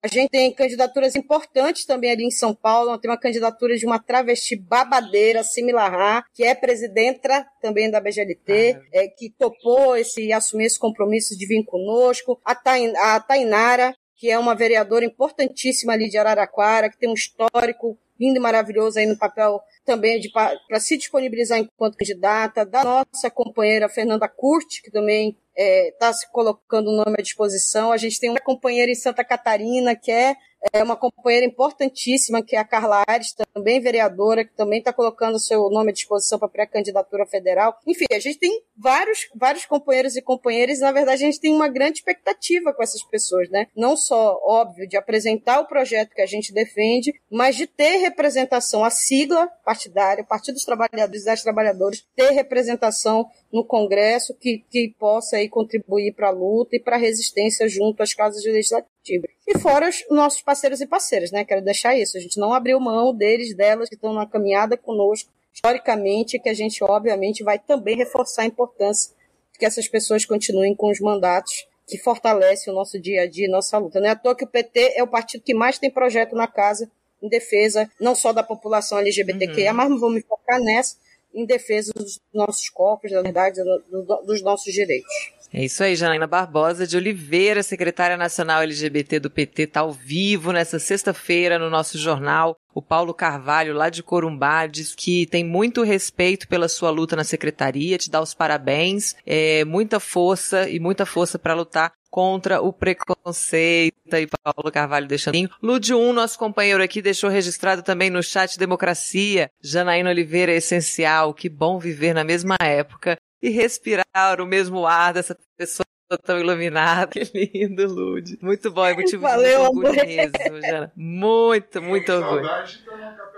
A 0.01 0.07
gente 0.07 0.30
tem 0.30 0.53
candidaturas 0.53 1.15
importantes 1.15 1.85
também 1.85 2.12
ali 2.12 2.25
em 2.25 2.31
São 2.31 2.53
Paulo. 2.53 2.97
Tem 2.97 3.09
uma 3.09 3.18
candidatura 3.18 3.75
de 3.75 3.85
uma 3.85 4.00
travesti 4.00 4.56
babadeira, 4.56 5.44
similar, 5.44 6.25
que 6.33 6.44
é 6.44 6.53
presidenta 6.53 7.45
também 7.62 7.89
da 7.89 8.00
BGLT, 8.00 8.77
ah. 8.77 8.81
é, 8.91 9.07
que 9.07 9.30
topou 9.30 9.95
esse, 9.95 10.31
assumir 10.31 10.65
esse 10.65 10.80
compromisso 10.80 11.38
de 11.38 11.45
vir 11.45 11.63
conosco. 11.65 12.39
A, 12.44 12.56
Tain, 12.56 12.94
a 12.97 13.19
Tainara, 13.19 13.95
que 14.15 14.30
é 14.30 14.38
uma 14.38 14.56
vereadora 14.56 15.06
importantíssima 15.06 15.94
ali 15.94 16.09
de 16.09 16.18
Araraquara, 16.18 16.89
que 16.89 16.97
tem 16.97 17.09
um 17.09 17.13
histórico 17.13 17.97
lindo 18.19 18.38
e 18.38 18.41
maravilhoso 18.41 19.00
aí 19.00 19.06
no 19.06 19.18
papel 19.18 19.59
também 19.85 20.19
para 20.31 20.80
se 20.80 20.97
disponibilizar 20.97 21.59
enquanto 21.59 21.97
candidata, 21.97 22.65
da 22.65 22.83
nossa 22.83 23.30
companheira 23.30 23.89
Fernanda 23.89 24.27
Curti, 24.27 24.81
que 24.81 24.91
também 24.91 25.38
está 25.56 25.63
é, 25.63 25.91
tá 26.00 26.13
se 26.13 26.31
colocando 26.31 26.89
o 26.89 26.95
nome 26.95 27.15
à 27.19 27.21
disposição. 27.21 27.91
A 27.91 27.97
gente 27.97 28.19
tem 28.19 28.30
uma 28.30 28.39
companheira 28.39 28.91
em 28.91 28.95
Santa 28.95 29.24
Catarina, 29.24 29.95
que 29.95 30.12
é 30.12 30.35
é 30.71 30.81
uma 30.81 30.95
companheira 30.95 31.45
importantíssima, 31.45 32.41
que 32.41 32.56
é 32.56 32.59
a 32.59 32.63
Carla 32.63 33.03
Ares, 33.07 33.33
também 33.53 33.81
vereadora, 33.81 34.45
que 34.45 34.56
também 34.56 34.80
está 34.80 34.94
colocando 34.94 35.39
seu 35.39 35.69
nome 35.69 35.89
à 35.89 35.94
disposição 35.94 36.39
para 36.39 36.47
pré-candidatura 36.47 37.25
federal. 37.25 37.77
Enfim, 37.86 38.06
a 38.12 38.19
gente 38.19 38.39
tem 38.39 38.62
vários, 38.77 39.27
vários 39.36 39.65
companheiros 39.65 40.15
e 40.15 40.21
companheiras, 40.21 40.77
e 40.77 40.81
na 40.81 40.91
verdade 40.91 41.24
a 41.24 41.25
gente 41.25 41.41
tem 41.41 41.53
uma 41.53 41.68
grande 41.68 42.00
expectativa 42.00 42.71
com 42.71 42.81
essas 42.81 43.03
pessoas, 43.03 43.50
né? 43.50 43.68
Não 43.75 43.97
só, 43.97 44.39
óbvio, 44.45 44.88
de 44.88 44.95
apresentar 44.95 45.59
o 45.59 45.68
projeto 45.68 46.13
que 46.13 46.21
a 46.21 46.27
gente 46.27 46.53
defende, 46.53 47.13
mas 47.29 47.56
de 47.56 47.68
ter 47.68 47.97
representação, 47.97 48.83
a 48.83 48.89
sigla 48.89 49.50
partidária, 49.73 50.23
Partido 50.23 50.53
dos 50.53 50.63
Trabalhadores 50.63 51.23
e 51.23 51.25
das 51.25 51.41
Trabalhadoras, 51.41 52.05
ter 52.15 52.29
representação 52.31 53.25
no 53.51 53.65
Congresso 53.65 54.35
que, 54.35 54.63
que 54.69 54.93
possa 54.99 55.37
aí 55.37 55.49
contribuir 55.49 56.13
para 56.13 56.27
a 56.27 56.31
luta 56.31 56.75
e 56.75 56.79
para 56.79 56.95
a 56.95 56.99
resistência 56.99 57.67
junto 57.67 58.03
às 58.03 58.13
casas 58.13 58.43
legislativas. 58.45 59.29
E 59.47 59.57
fora 59.57 59.89
os 59.89 60.05
nossos 60.09 60.41
parceiros 60.41 60.79
e 60.79 60.87
parceiras, 60.87 61.31
né? 61.31 61.43
Quero 61.43 61.61
deixar 61.61 61.97
isso. 61.97 62.17
A 62.17 62.21
gente 62.21 62.39
não 62.39 62.53
abriu 62.53 62.79
mão 62.79 63.13
deles, 63.13 63.55
delas, 63.55 63.89
que 63.89 63.95
estão 63.95 64.13
na 64.13 64.25
caminhada 64.25 64.77
conosco, 64.77 65.31
historicamente, 65.51 66.39
que 66.39 66.50
a 66.50 66.53
gente, 66.53 66.83
obviamente, 66.83 67.43
vai 67.43 67.59
também 67.59 67.98
reforçar 67.98 68.43
a 68.43 68.45
importância 68.45 69.12
de 69.51 69.59
que 69.59 69.65
essas 69.65 69.88
pessoas 69.88 70.25
continuem 70.25 70.75
com 70.75 70.89
os 70.89 71.00
mandatos 71.00 71.67
que 71.88 71.98
fortalecem 71.98 72.71
o 72.71 72.75
nosso 72.75 73.00
dia 73.00 73.24
a 73.24 73.27
dia, 73.27 73.50
nossa 73.50 73.77
luta. 73.77 74.00
Não 74.00 74.07
é 74.07 74.12
à 74.12 74.15
toa 74.15 74.36
que 74.36 74.45
o 74.45 74.48
PT 74.48 74.93
é 74.95 75.03
o 75.03 75.07
partido 75.07 75.43
que 75.43 75.53
mais 75.53 75.77
tem 75.77 75.91
projeto 75.91 76.33
na 76.36 76.48
casa 76.48 76.89
em 77.24 77.30
defesa 77.30 77.89
não 78.00 78.13
só 78.13 78.34
da 78.34 78.44
população 78.44 79.00
LGBTQIA, 79.00 79.72
uhum. 79.72 79.77
mas 79.77 79.89
vamos 79.89 80.15
me 80.15 80.22
focar 80.22 80.60
nessa, 80.60 80.98
em 81.34 81.46
defesa 81.46 81.94
dos 81.96 82.20
nossos 82.34 82.70
corpos, 82.70 83.12
da 83.12 83.22
verdade, 83.22 83.63
do, 83.63 84.03
do, 84.03 84.22
dos 84.25 84.44
nossos 84.44 84.72
direitos. 84.72 85.10
É 85.56 85.63
isso 85.63 85.84
aí, 85.84 85.96
Janaína 85.96 86.25
Barbosa 86.25 86.88
de 86.88 86.98
Oliveira, 86.98 87.62
secretária 87.62 88.18
nacional 88.18 88.63
LGBT 88.63 89.20
do 89.20 89.30
PT, 89.30 89.63
está 89.63 89.82
ao 89.82 89.92
vivo 89.92 90.51
nessa 90.51 90.80
sexta-feira 90.80 91.60
no 91.60 91.70
nosso 91.70 91.96
jornal. 91.96 92.58
O 92.74 92.82
Paulo 92.82 93.13
Carvalho, 93.13 93.75
lá 93.75 93.88
de 93.88 94.01
Corumbá, 94.01 94.65
diz 94.65 94.96
que 94.96 95.27
tem 95.27 95.44
muito 95.44 95.84
respeito 95.84 96.48
pela 96.48 96.68
sua 96.68 96.89
luta 96.89 97.15
na 97.15 97.24
secretaria, 97.24 98.00
te 98.00 98.10
dá 98.10 98.20
os 98.20 98.34
parabéns, 98.34 99.15
é, 99.27 99.63
muita 99.63 100.00
força 100.00 100.68
e 100.68 100.80
muita 100.80 101.06
força 101.06 101.38
para 101.38 101.53
lutar 101.53 101.94
contra 102.13 102.62
o 102.62 102.72
preconceito. 102.72 103.96
E 104.13 104.27
Paulo 104.27 104.72
Carvalho 104.72 105.08
deixando. 105.08 105.50
Lude 105.63 105.96
1, 105.96 106.13
nosso 106.13 106.38
companheiro 106.38 106.84
aqui, 106.84 107.01
deixou 107.01 107.27
registrado 107.27 107.82
também 107.82 108.12
no 108.12 108.22
chat 108.22 108.60
Democracia. 108.60 109.50
Janaína 109.60 110.12
Oliveira 110.12 110.51
é 110.51 110.58
essencial. 110.58 111.34
Que 111.34 111.50
bom 111.50 111.79
viver 111.79 112.13
na 112.13 112.24
mesma 112.24 112.55
época 112.62 113.17
e 113.41 113.50
respirar 113.50 114.39
o 114.39 114.46
mesmo 114.46 114.86
ar 114.86 115.12
dessa 115.12 115.36
pessoa 115.58 115.88
tão 116.24 116.39
iluminada. 116.39 117.10
Que 117.20 117.50
lindo, 117.51 117.88
Lude. 117.88 118.38
Muito 118.39 118.70
bom, 118.70 118.86
é 118.86 118.93
motivo 118.93 119.24
Valeu, 119.24 119.63
de 119.63 119.74
muito 119.74 119.88
orgulho 119.88 120.05
mesmo, 120.05 120.62
Jana. 120.62 120.91
Muito, 120.96 121.82
muito 121.82 122.12
orgulho. 122.12 122.48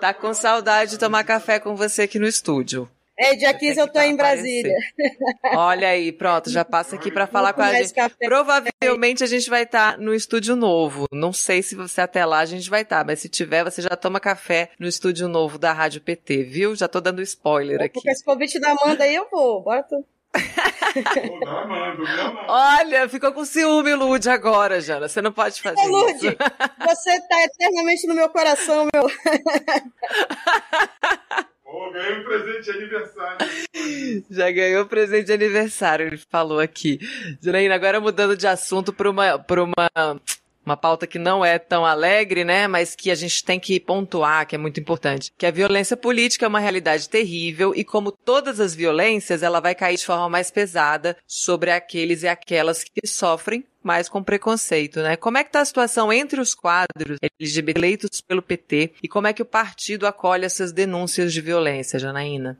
Tá 0.01 0.13
com 0.13 0.33
saudade 0.33 0.91
de 0.91 0.99
tomar 0.99 1.23
café 1.23 1.61
com 1.61 1.77
você 1.77 2.01
aqui 2.01 2.19
no 2.19 2.27
estúdio. 2.27 2.89
É, 3.17 3.35
dia 3.35 3.53
15 3.53 3.79
eu 3.79 3.87
tô 3.87 4.01
em 4.01 4.15
Brasília. 4.15 4.75
Olha 5.55 5.89
aí, 5.89 6.11
pronto, 6.11 6.49
já 6.49 6.65
passa 6.65 6.95
aqui 6.95 7.09
para 7.09 7.25
falar 7.25 7.53
com 7.53 7.61
a 7.61 7.73
gente. 7.73 7.93
Provavelmente 8.19 9.23
a 9.23 9.27
gente 9.27 9.49
vai 9.49 9.63
estar 9.63 9.93
tá 9.93 9.97
no 9.97 10.13
estúdio 10.13 10.55
novo. 10.55 11.05
Não 11.11 11.31
sei 11.31 11.63
se 11.63 11.75
você 11.75 12.01
até 12.01 12.25
lá 12.25 12.39
a 12.39 12.45
gente 12.45 12.69
vai 12.69 12.81
estar, 12.81 12.99
tá, 12.99 13.03
mas 13.05 13.19
se 13.19 13.29
tiver, 13.29 13.63
você 13.63 13.81
já 13.81 13.95
toma 13.95 14.19
café 14.19 14.71
no 14.77 14.87
estúdio 14.87 15.29
novo 15.29 15.57
da 15.57 15.71
Rádio 15.71 16.01
PT, 16.01 16.43
viu? 16.43 16.75
Já 16.75 16.89
tô 16.89 16.99
dando 16.99 17.21
spoiler 17.21 17.81
aqui. 17.81 17.93
Porque 17.93 18.09
esse 18.09 18.23
convite 18.23 18.59
da 18.59 18.71
Amanda 18.71 19.05
aí 19.05 19.15
eu 19.15 19.27
vou. 19.31 19.63
Bora 19.63 19.83
tu. 19.83 20.05
Olha, 22.49 23.07
ficou 23.07 23.31
com 23.31 23.45
ciúme, 23.45 23.95
Lude, 23.95 24.29
agora, 24.29 24.81
Jana. 24.81 25.07
Você 25.07 25.21
não 25.21 25.31
pode 25.31 25.61
fazer 25.61 25.79
Ô, 25.79 25.87
Lude, 25.87 26.27
isso. 26.27 26.35
você 26.85 27.21
tá 27.21 27.43
eternamente 27.43 28.05
no 28.07 28.13
meu 28.13 28.27
coração, 28.27 28.89
meu. 28.93 29.07
Oh, 31.77 31.91
ganhei 31.91 32.19
um 32.19 32.23
presente 32.23 32.63
de 32.63 32.71
aniversário. 32.71 33.37
Já 34.31 34.49
ganhou 34.49 34.85
presente 34.85 35.25
de 35.25 35.33
aniversário, 35.33 36.07
ele 36.07 36.17
falou 36.31 36.61
aqui. 36.61 36.99
Janaína, 37.41 37.75
agora 37.75 37.99
mudando 37.99 38.37
de 38.37 38.47
assunto 38.47 38.93
para 38.93 39.09
uma, 39.09 39.37
pra 39.37 39.61
uma 39.61 39.89
uma 40.65 40.75
pauta 40.75 41.05
que 41.05 41.19
não 41.19 41.45
é 41.45 41.59
tão 41.59 41.85
alegre, 41.85 42.43
né, 42.43 42.67
mas 42.67 42.95
que 42.95 43.11
a 43.11 43.15
gente 43.15 43.43
tem 43.43 43.59
que 43.59 43.79
pontuar, 43.79 44.47
que 44.47 44.55
é 44.55 44.57
muito 44.57 44.79
importante, 44.79 45.31
que 45.37 45.45
a 45.45 45.51
violência 45.51 45.95
política 45.95 46.45
é 46.45 46.47
uma 46.47 46.59
realidade 46.59 47.07
terrível 47.07 47.73
e 47.75 47.83
como 47.83 48.11
todas 48.11 48.59
as 48.59 48.73
violências, 48.73 49.43
ela 49.43 49.59
vai 49.59 49.75
cair 49.75 49.97
de 49.97 50.05
forma 50.05 50.29
mais 50.29 50.49
pesada 50.49 51.15
sobre 51.27 51.71
aqueles 51.71 52.23
e 52.23 52.27
aquelas 52.27 52.83
que 52.83 53.05
sofrem 53.05 53.63
mais 53.83 54.09
com 54.09 54.23
preconceito, 54.23 54.99
né? 55.01 55.15
Como 55.15 55.37
é 55.37 55.43
que 55.43 55.51
tá 55.51 55.61
a 55.61 55.65
situação 55.65 56.11
entre 56.11 56.41
os 56.41 56.55
quadros 56.55 57.19
LGBT 57.21 57.79
eleitos 57.79 58.19
pelo 58.19 58.41
PT 58.41 58.93
e 59.03 59.07
como 59.07 59.27
é 59.27 59.33
que 59.33 59.43
o 59.43 59.45
partido 59.45 60.07
acolhe 60.07 60.43
essas 60.43 60.71
denúncias 60.71 61.31
de 61.31 61.39
violência, 61.39 61.99
Janaína? 61.99 62.59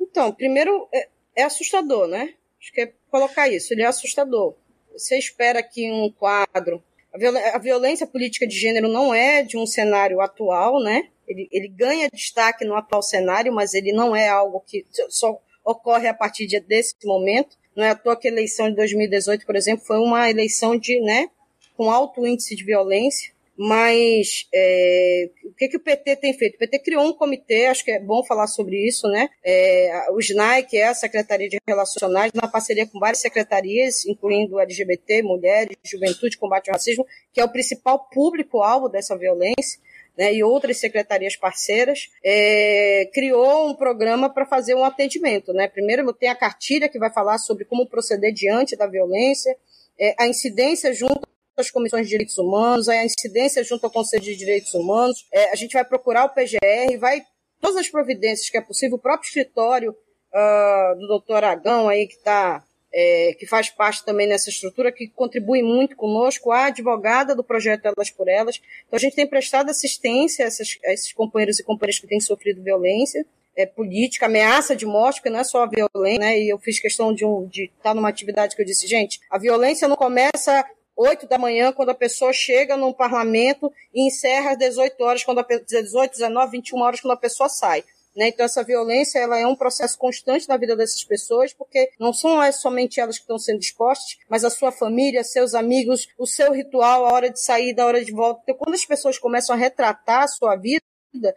Então, 0.00 0.32
primeiro, 0.32 0.88
é, 0.92 1.08
é 1.36 1.42
assustador, 1.42 2.06
né? 2.06 2.32
Acho 2.58 2.72
que 2.72 2.80
é 2.80 2.92
colocar 3.10 3.46
isso, 3.46 3.74
ele 3.74 3.82
é 3.82 3.86
assustador. 3.86 4.54
Você 4.94 5.18
espera 5.18 5.62
que 5.62 5.90
um 5.90 6.10
quadro 6.10 6.82
a 7.14 7.58
violência 7.58 8.06
política 8.06 8.46
de 8.46 8.58
gênero 8.58 8.88
não 8.88 9.14
é 9.14 9.42
de 9.42 9.56
um 9.56 9.66
cenário 9.66 10.20
atual, 10.20 10.82
né? 10.82 11.08
Ele, 11.28 11.48
ele 11.52 11.68
ganha 11.68 12.10
destaque 12.12 12.64
no 12.64 12.74
atual 12.74 13.02
cenário, 13.02 13.52
mas 13.52 13.72
ele 13.72 13.92
não 13.92 14.14
é 14.14 14.28
algo 14.28 14.60
que 14.66 14.84
só 15.08 15.38
ocorre 15.64 16.08
a 16.08 16.14
partir 16.14 16.46
de, 16.46 16.58
desse 16.60 16.94
momento. 17.04 17.56
Não 17.74 17.84
é 17.84 17.90
à 17.90 17.94
toa 17.94 18.18
que 18.18 18.28
a 18.28 18.30
eleição 18.30 18.68
de 18.68 18.76
2018, 18.76 19.46
por 19.46 19.56
exemplo, 19.56 19.84
foi 19.84 19.98
uma 19.98 20.28
eleição 20.28 20.76
de, 20.76 21.00
né, 21.00 21.28
com 21.76 21.90
alto 21.90 22.26
índice 22.26 22.54
de 22.54 22.64
violência. 22.64 23.32
Mas 23.56 24.48
é, 24.52 25.30
o 25.44 25.54
que, 25.54 25.68
que 25.68 25.76
o 25.76 25.80
PT 25.80 26.16
tem 26.16 26.32
feito? 26.32 26.56
O 26.56 26.58
PT 26.58 26.80
criou 26.80 27.04
um 27.04 27.12
comitê, 27.12 27.66
acho 27.66 27.84
que 27.84 27.92
é 27.92 28.00
bom 28.00 28.24
falar 28.24 28.48
sobre 28.48 28.76
isso, 28.76 29.06
né? 29.08 29.28
É, 29.44 30.06
o 30.10 30.18
SNAI, 30.18 30.64
que 30.64 30.76
é 30.76 30.88
a 30.88 30.94
Secretaria 30.94 31.48
de 31.48 31.58
Relacionais, 31.66 32.32
na 32.34 32.48
parceria 32.48 32.86
com 32.86 32.98
várias 32.98 33.20
secretarias, 33.20 34.04
incluindo 34.06 34.58
LGBT, 34.58 35.22
mulheres, 35.22 35.76
juventude, 35.84 36.36
combate 36.36 36.68
ao 36.68 36.74
racismo, 36.74 37.06
que 37.32 37.40
é 37.40 37.44
o 37.44 37.52
principal 37.52 38.08
público-alvo 38.10 38.88
dessa 38.88 39.16
violência. 39.16 39.80
Né, 40.16 40.32
e 40.32 40.44
outras 40.44 40.76
secretarias 40.76 41.34
parceiras, 41.34 42.08
é, 42.24 43.10
criou 43.12 43.68
um 43.68 43.74
programa 43.74 44.32
para 44.32 44.46
fazer 44.46 44.76
um 44.76 44.84
atendimento. 44.84 45.52
Né? 45.52 45.66
Primeiro 45.66 46.12
tem 46.12 46.28
a 46.28 46.36
cartilha 46.36 46.88
que 46.88 47.00
vai 47.00 47.12
falar 47.12 47.36
sobre 47.38 47.64
como 47.64 47.88
proceder 47.88 48.32
diante 48.32 48.76
da 48.76 48.86
violência, 48.86 49.56
é, 49.98 50.14
a 50.16 50.28
incidência 50.28 50.94
junto 50.94 51.33
as 51.56 51.70
comissões 51.70 52.06
de 52.06 52.10
direitos 52.10 52.36
humanos, 52.38 52.88
a 52.88 53.04
incidência 53.04 53.62
junto 53.62 53.84
ao 53.84 53.90
Conselho 53.90 54.22
de 54.22 54.36
Direitos 54.36 54.74
Humanos. 54.74 55.26
É, 55.32 55.52
a 55.52 55.54
gente 55.54 55.72
vai 55.72 55.84
procurar 55.84 56.24
o 56.24 56.30
PGR, 56.30 56.98
vai 56.98 57.22
todas 57.60 57.76
as 57.76 57.88
providências 57.88 58.50
que 58.50 58.58
é 58.58 58.60
possível, 58.60 58.96
o 58.96 59.00
próprio 59.00 59.26
escritório 59.26 59.90
uh, 59.90 60.98
do 60.98 61.06
doutor 61.06 61.44
Agão 61.44 61.88
aí 61.88 62.06
que 62.06 62.14
está 62.14 62.62
é, 62.96 63.34
que 63.36 63.44
faz 63.44 63.68
parte 63.68 64.04
também 64.04 64.28
nessa 64.28 64.50
estrutura, 64.50 64.92
que 64.92 65.08
contribui 65.08 65.64
muito 65.64 65.96
conosco, 65.96 66.52
a 66.52 66.66
advogada 66.66 67.34
do 67.34 67.42
projeto 67.42 67.86
Elas 67.86 68.08
por 68.08 68.28
Elas. 68.28 68.60
Então, 68.86 68.96
a 68.96 69.00
gente 69.00 69.16
tem 69.16 69.26
prestado 69.26 69.68
assistência 69.68 70.44
a, 70.44 70.46
essas, 70.46 70.78
a 70.86 70.92
esses 70.92 71.12
companheiros 71.12 71.58
e 71.58 71.64
companheiras 71.64 71.98
que 71.98 72.06
têm 72.06 72.20
sofrido 72.20 72.62
violência 72.62 73.26
é, 73.56 73.66
política, 73.66 74.26
ameaça 74.26 74.76
de 74.76 74.86
morte, 74.86 75.16
porque 75.16 75.30
não 75.30 75.40
é 75.40 75.44
só 75.44 75.64
a 75.64 75.66
violência, 75.66 76.20
né? 76.20 76.38
E 76.38 76.48
eu 76.48 76.58
fiz 76.58 76.78
questão 76.78 77.12
de, 77.12 77.24
um, 77.24 77.46
de 77.46 77.64
estar 77.76 77.94
numa 77.94 78.08
atividade 78.08 78.54
que 78.54 78.62
eu 78.62 78.66
disse, 78.66 78.86
gente, 78.86 79.20
a 79.28 79.38
violência 79.38 79.88
não 79.88 79.96
começa 79.96 80.64
8 80.96 81.26
da 81.26 81.38
manhã, 81.38 81.72
quando 81.72 81.90
a 81.90 81.94
pessoa 81.94 82.32
chega 82.32 82.76
no 82.76 82.94
parlamento 82.94 83.72
e 83.92 84.06
encerra 84.06 84.52
às 84.52 84.58
18 84.58 85.02
horas, 85.02 85.24
quando 85.24 85.40
a, 85.40 85.42
18, 85.42 86.12
19, 86.12 86.52
21 86.52 86.80
horas, 86.80 87.00
quando 87.00 87.12
a 87.12 87.16
pessoa 87.16 87.48
sai. 87.48 87.84
Né? 88.16 88.28
Então, 88.28 88.46
essa 88.46 88.62
violência 88.62 89.18
ela 89.18 89.38
é 89.38 89.46
um 89.46 89.56
processo 89.56 89.98
constante 89.98 90.48
na 90.48 90.56
vida 90.56 90.76
dessas 90.76 91.02
pessoas, 91.02 91.52
porque 91.52 91.90
não 91.98 92.12
são 92.12 92.40
somente 92.52 93.00
elas 93.00 93.16
que 93.16 93.24
estão 93.24 93.38
sendo 93.38 93.60
expostas, 93.60 94.18
mas 94.28 94.44
a 94.44 94.50
sua 94.50 94.70
família, 94.70 95.24
seus 95.24 95.54
amigos, 95.54 96.08
o 96.16 96.26
seu 96.26 96.52
ritual, 96.52 97.06
a 97.06 97.12
hora 97.12 97.30
de 97.30 97.40
sair, 97.40 97.78
a 97.78 97.86
hora 97.86 98.04
de 98.04 98.12
volta. 98.12 98.40
Então, 98.44 98.54
quando 98.56 98.74
as 98.74 98.84
pessoas 98.84 99.18
começam 99.18 99.54
a 99.54 99.58
retratar 99.58 100.22
a 100.22 100.28
sua 100.28 100.54
vida, 100.54 100.80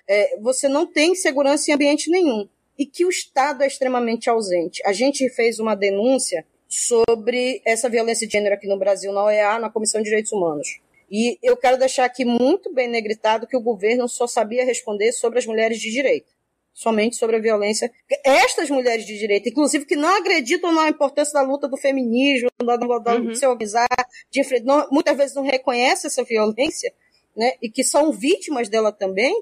é, 0.08 0.38
você 0.40 0.68
não 0.68 0.86
tem 0.86 1.16
segurança 1.16 1.72
em 1.72 1.74
ambiente 1.74 2.12
nenhum. 2.12 2.48
E 2.78 2.86
que 2.86 3.06
o 3.06 3.10
Estado 3.10 3.64
é 3.64 3.68
extremamente 3.68 4.30
ausente. 4.30 4.84
A 4.86 4.94
gente 4.94 5.28
fez 5.32 5.60
uma 5.60 5.76
denúncia 5.76 6.46
sobre 6.68 7.62
essa 7.66 7.90
violência 7.90 8.28
de 8.28 8.34
gênero 8.34 8.56
aqui 8.56 8.68
no 8.68 8.78
Brasil, 8.78 9.12
na 9.14 9.24
OEA, 9.24 9.60
na 9.60 9.70
Comissão 9.70 10.02
de 10.02 10.06
Direitos 10.06 10.32
Humanos. 10.32 10.80
E 11.10 11.38
eu 11.42 11.56
quero 11.56 11.78
deixar 11.78 12.06
aqui 12.06 12.26
muito 12.26 12.74
bem 12.74 12.88
negritado 12.88 13.48
que 13.48 13.56
o 13.56 13.62
governo 13.62 14.10
só 14.10 14.28
sabia 14.28 14.66
responder 14.66 15.14
sobre 15.14 15.40
as 15.40 15.46
mulheres 15.46 15.80
de 15.80 15.90
direito. 15.90 16.36
Somente 16.74 17.16
sobre 17.16 17.38
a 17.38 17.40
violência. 17.40 17.92
Estas 18.24 18.70
mulheres 18.70 19.06
de 19.06 19.18
direito, 19.18 19.50
inclusive, 19.50 19.86
que 19.86 19.96
não 19.96 20.18
acreditam 20.18 20.72
na 20.72 20.90
importância 20.90 21.34
da 21.34 21.42
luta 21.42 21.68
do 21.68 21.78
feminismo, 21.78 22.50
da, 22.64 22.76
da, 22.76 23.16
uhum. 23.16 23.30
de 23.30 23.40
se 23.40 23.48
organizar, 23.48 23.88
de, 24.30 24.44
não, 24.64 24.88
muitas 24.92 25.18
vezes 25.18 25.36
não 25.36 25.44
reconhecem 25.44 26.08
essa 26.08 26.24
violência, 26.24 26.94
né, 27.36 27.54
e 27.62 27.70
que 27.70 27.84
são 27.84 28.12
vítimas 28.12 28.70
dela 28.70 28.92
também, 28.92 29.34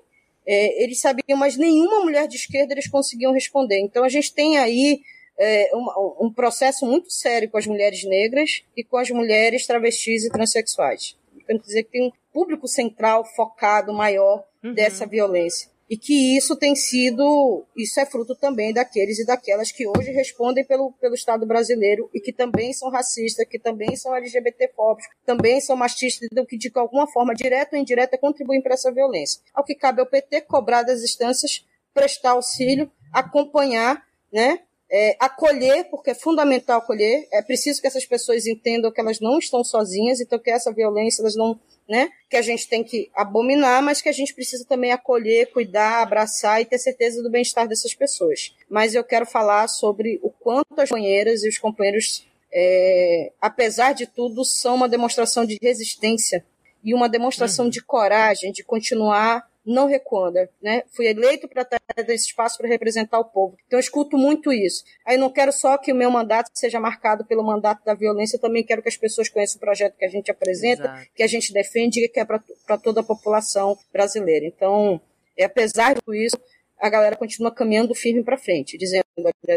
é, 0.48 0.84
eles 0.84 1.02
sabiam, 1.02 1.38
mas 1.38 1.58
nenhuma 1.58 2.02
mulher 2.02 2.28
de 2.28 2.36
esquerda 2.36 2.74
eles 2.74 2.88
conseguiam 2.88 3.34
responder. 3.34 3.80
Então 3.80 4.04
a 4.04 4.10
gente 4.10 4.34
tem 4.34 4.58
aí 4.58 5.02
é, 5.38 5.70
um, 5.74 6.28
um, 6.28 6.34
processo 6.34 6.86
muito 6.86 7.12
sério 7.12 7.50
com 7.50 7.58
as 7.58 7.68
mulheres 7.68 8.04
negras 8.04 8.64
e 8.76 8.84
com 8.84 8.98
as 8.98 9.10
mulheres 9.10 9.68
travestis 9.68 10.24
e 10.24 10.30
transexuais. 10.30 11.18
Quer 11.46 11.58
dizer 11.60 11.84
que 11.84 11.92
tem 11.92 12.08
um 12.08 12.12
público 12.34 12.68
central 12.68 13.24
focado 13.24 13.94
maior 13.94 14.44
uhum. 14.64 14.74
dessa 14.74 15.06
violência. 15.06 15.70
E 15.88 15.96
que 15.96 16.36
isso 16.36 16.56
tem 16.56 16.76
sido, 16.76 17.64
isso 17.78 18.00
é 18.00 18.06
fruto 18.08 18.36
também 18.36 18.74
daqueles 18.74 19.20
e 19.20 19.26
daquelas 19.26 19.72
que 19.72 19.88
hoje 19.88 20.12
respondem 20.12 20.66
pelo, 20.66 20.92
pelo 20.94 21.14
Estado 21.14 21.46
brasileiro 21.46 22.10
e 22.12 22.20
que 22.20 22.34
também 22.34 22.74
são 22.74 22.90
racistas, 22.90 23.48
que 23.48 23.60
também 23.60 23.96
são 23.96 24.16
LGBTfóbicos, 24.16 25.08
também 25.24 25.62
são 25.62 25.76
machistas, 25.76 26.28
então 26.32 26.44
que 26.44 26.58
de 26.58 26.72
alguma 26.74 27.06
forma, 27.08 27.36
direta 27.36 27.76
ou 27.76 27.82
indireta, 27.82 28.18
contribuem 28.18 28.64
para 28.64 28.74
essa 28.74 28.92
violência. 28.92 29.42
Ao 29.54 29.64
que 29.64 29.76
cabe 29.76 30.02
ao 30.02 30.08
PT 30.08 30.42
cobrar 30.42 30.82
das 30.82 31.04
instâncias, 31.04 31.64
prestar 31.94 32.32
auxílio, 32.32 32.92
acompanhar, 33.14 34.04
né, 34.34 34.62
é, 34.90 35.16
acolher, 35.20 35.86
porque 35.90 36.12
é 36.12 36.16
fundamental 36.16 36.80
acolher. 36.80 37.28
É 37.32 37.42
preciso 37.42 37.82
que 37.82 37.88
essas 37.88 38.06
pessoas 38.06 38.46
entendam 38.46 38.92
que 38.92 39.00
elas 39.00 39.20
não 39.20 39.40
estão 39.40 39.64
sozinhas, 39.64 40.22
então 40.22 40.40
que 40.40 40.52
essa 40.52 40.72
violência 40.72 41.22
elas 41.22 41.36
não, 41.36 41.60
né, 41.88 42.10
que 42.30 42.38
a 42.38 42.42
gente 42.42 42.68
tem 42.68 42.84
que 42.84 43.10
abominar, 43.14 43.82
mas 43.82 44.02
que 44.02 44.10
a 44.10 44.14
gente 44.14 44.34
precisa 44.34 44.66
também 44.66 44.92
acolher, 44.92 45.52
cuidar, 45.52 46.02
abraçar 46.02 46.62
e 46.62 46.66
ter 46.66 46.78
certeza 46.78 47.22
do 47.22 47.30
bem-estar 47.30 47.68
dessas 47.68 47.94
pessoas. 47.94 48.56
Mas 48.70 48.94
eu 48.94 49.04
quero 49.04 49.26
falar 49.26 49.68
sobre 49.68 50.20
o 50.22 50.30
quanto 50.30 50.80
as 50.80 50.90
companheiras 50.90 51.44
e 51.44 51.50
os 51.50 51.58
companheiros, 51.58 52.26
é, 52.54 53.32
apesar 53.42 53.94
de 53.94 54.06
tudo, 54.06 54.46
são 54.46 54.76
uma 54.76 54.90
demonstração 54.90 55.46
de 55.46 55.58
resistência 55.62 56.46
e 56.84 56.94
uma 56.94 57.10
demonstração 57.10 57.66
uhum. 57.66 57.72
de 57.72 57.82
coragem 57.82 58.52
de 58.52 58.64
continuar 58.64 59.50
não 59.66 59.88
recuando, 59.88 60.48
né? 60.62 60.84
Fui 60.92 61.08
eleito 61.08 61.48
para 61.48 61.66
ter 61.66 61.80
esse 62.10 62.28
espaço 62.28 62.58
para 62.58 62.68
representar 62.68 63.20
o 63.20 63.26
povo. 63.26 63.58
Então 63.66 63.78
eu 63.78 63.82
escuto 63.82 64.18
muito 64.18 64.54
isso. 64.54 64.84
Aí 65.06 65.18
não 65.18 65.32
quero 65.32 65.52
só 65.52 65.78
que 65.78 65.92
o 65.92 65.96
meu 65.96 66.12
mandato 66.12 66.52
seja 66.54 66.80
marcado 66.80 67.26
pelo 67.26 67.44
mandato 67.44 67.84
da 67.84 67.96
violência, 67.96 68.40
também 68.40 68.64
quero 68.64 68.82
que 68.82 68.90
as 68.90 68.98
pessoas 68.98 69.28
conheçam 69.28 69.58
o 69.58 69.60
projeto 69.60 69.98
que 69.98 70.06
a 70.06 70.10
gente 70.10 70.30
apresenta, 70.30 70.84
Exato. 70.84 71.10
que 71.16 71.24
a 71.24 71.28
gente 71.28 71.52
defende 71.52 72.04
e 72.04 72.08
que 72.08 72.20
é 72.20 72.26
para 72.26 72.78
toda 72.78 73.02
a 73.02 73.04
população 73.04 73.78
brasileira. 73.92 74.46
Então, 74.46 75.02
é, 75.36 75.46
apesar 75.46 75.96
de 75.96 76.02
tudo 76.02 76.16
isso, 76.16 76.38
a 76.80 76.90
galera 76.90 77.16
continua 77.16 77.52
caminhando 77.52 77.96
firme 77.96 78.24
para 78.24 78.38
frente, 78.38 78.78
dizendo 78.78 79.06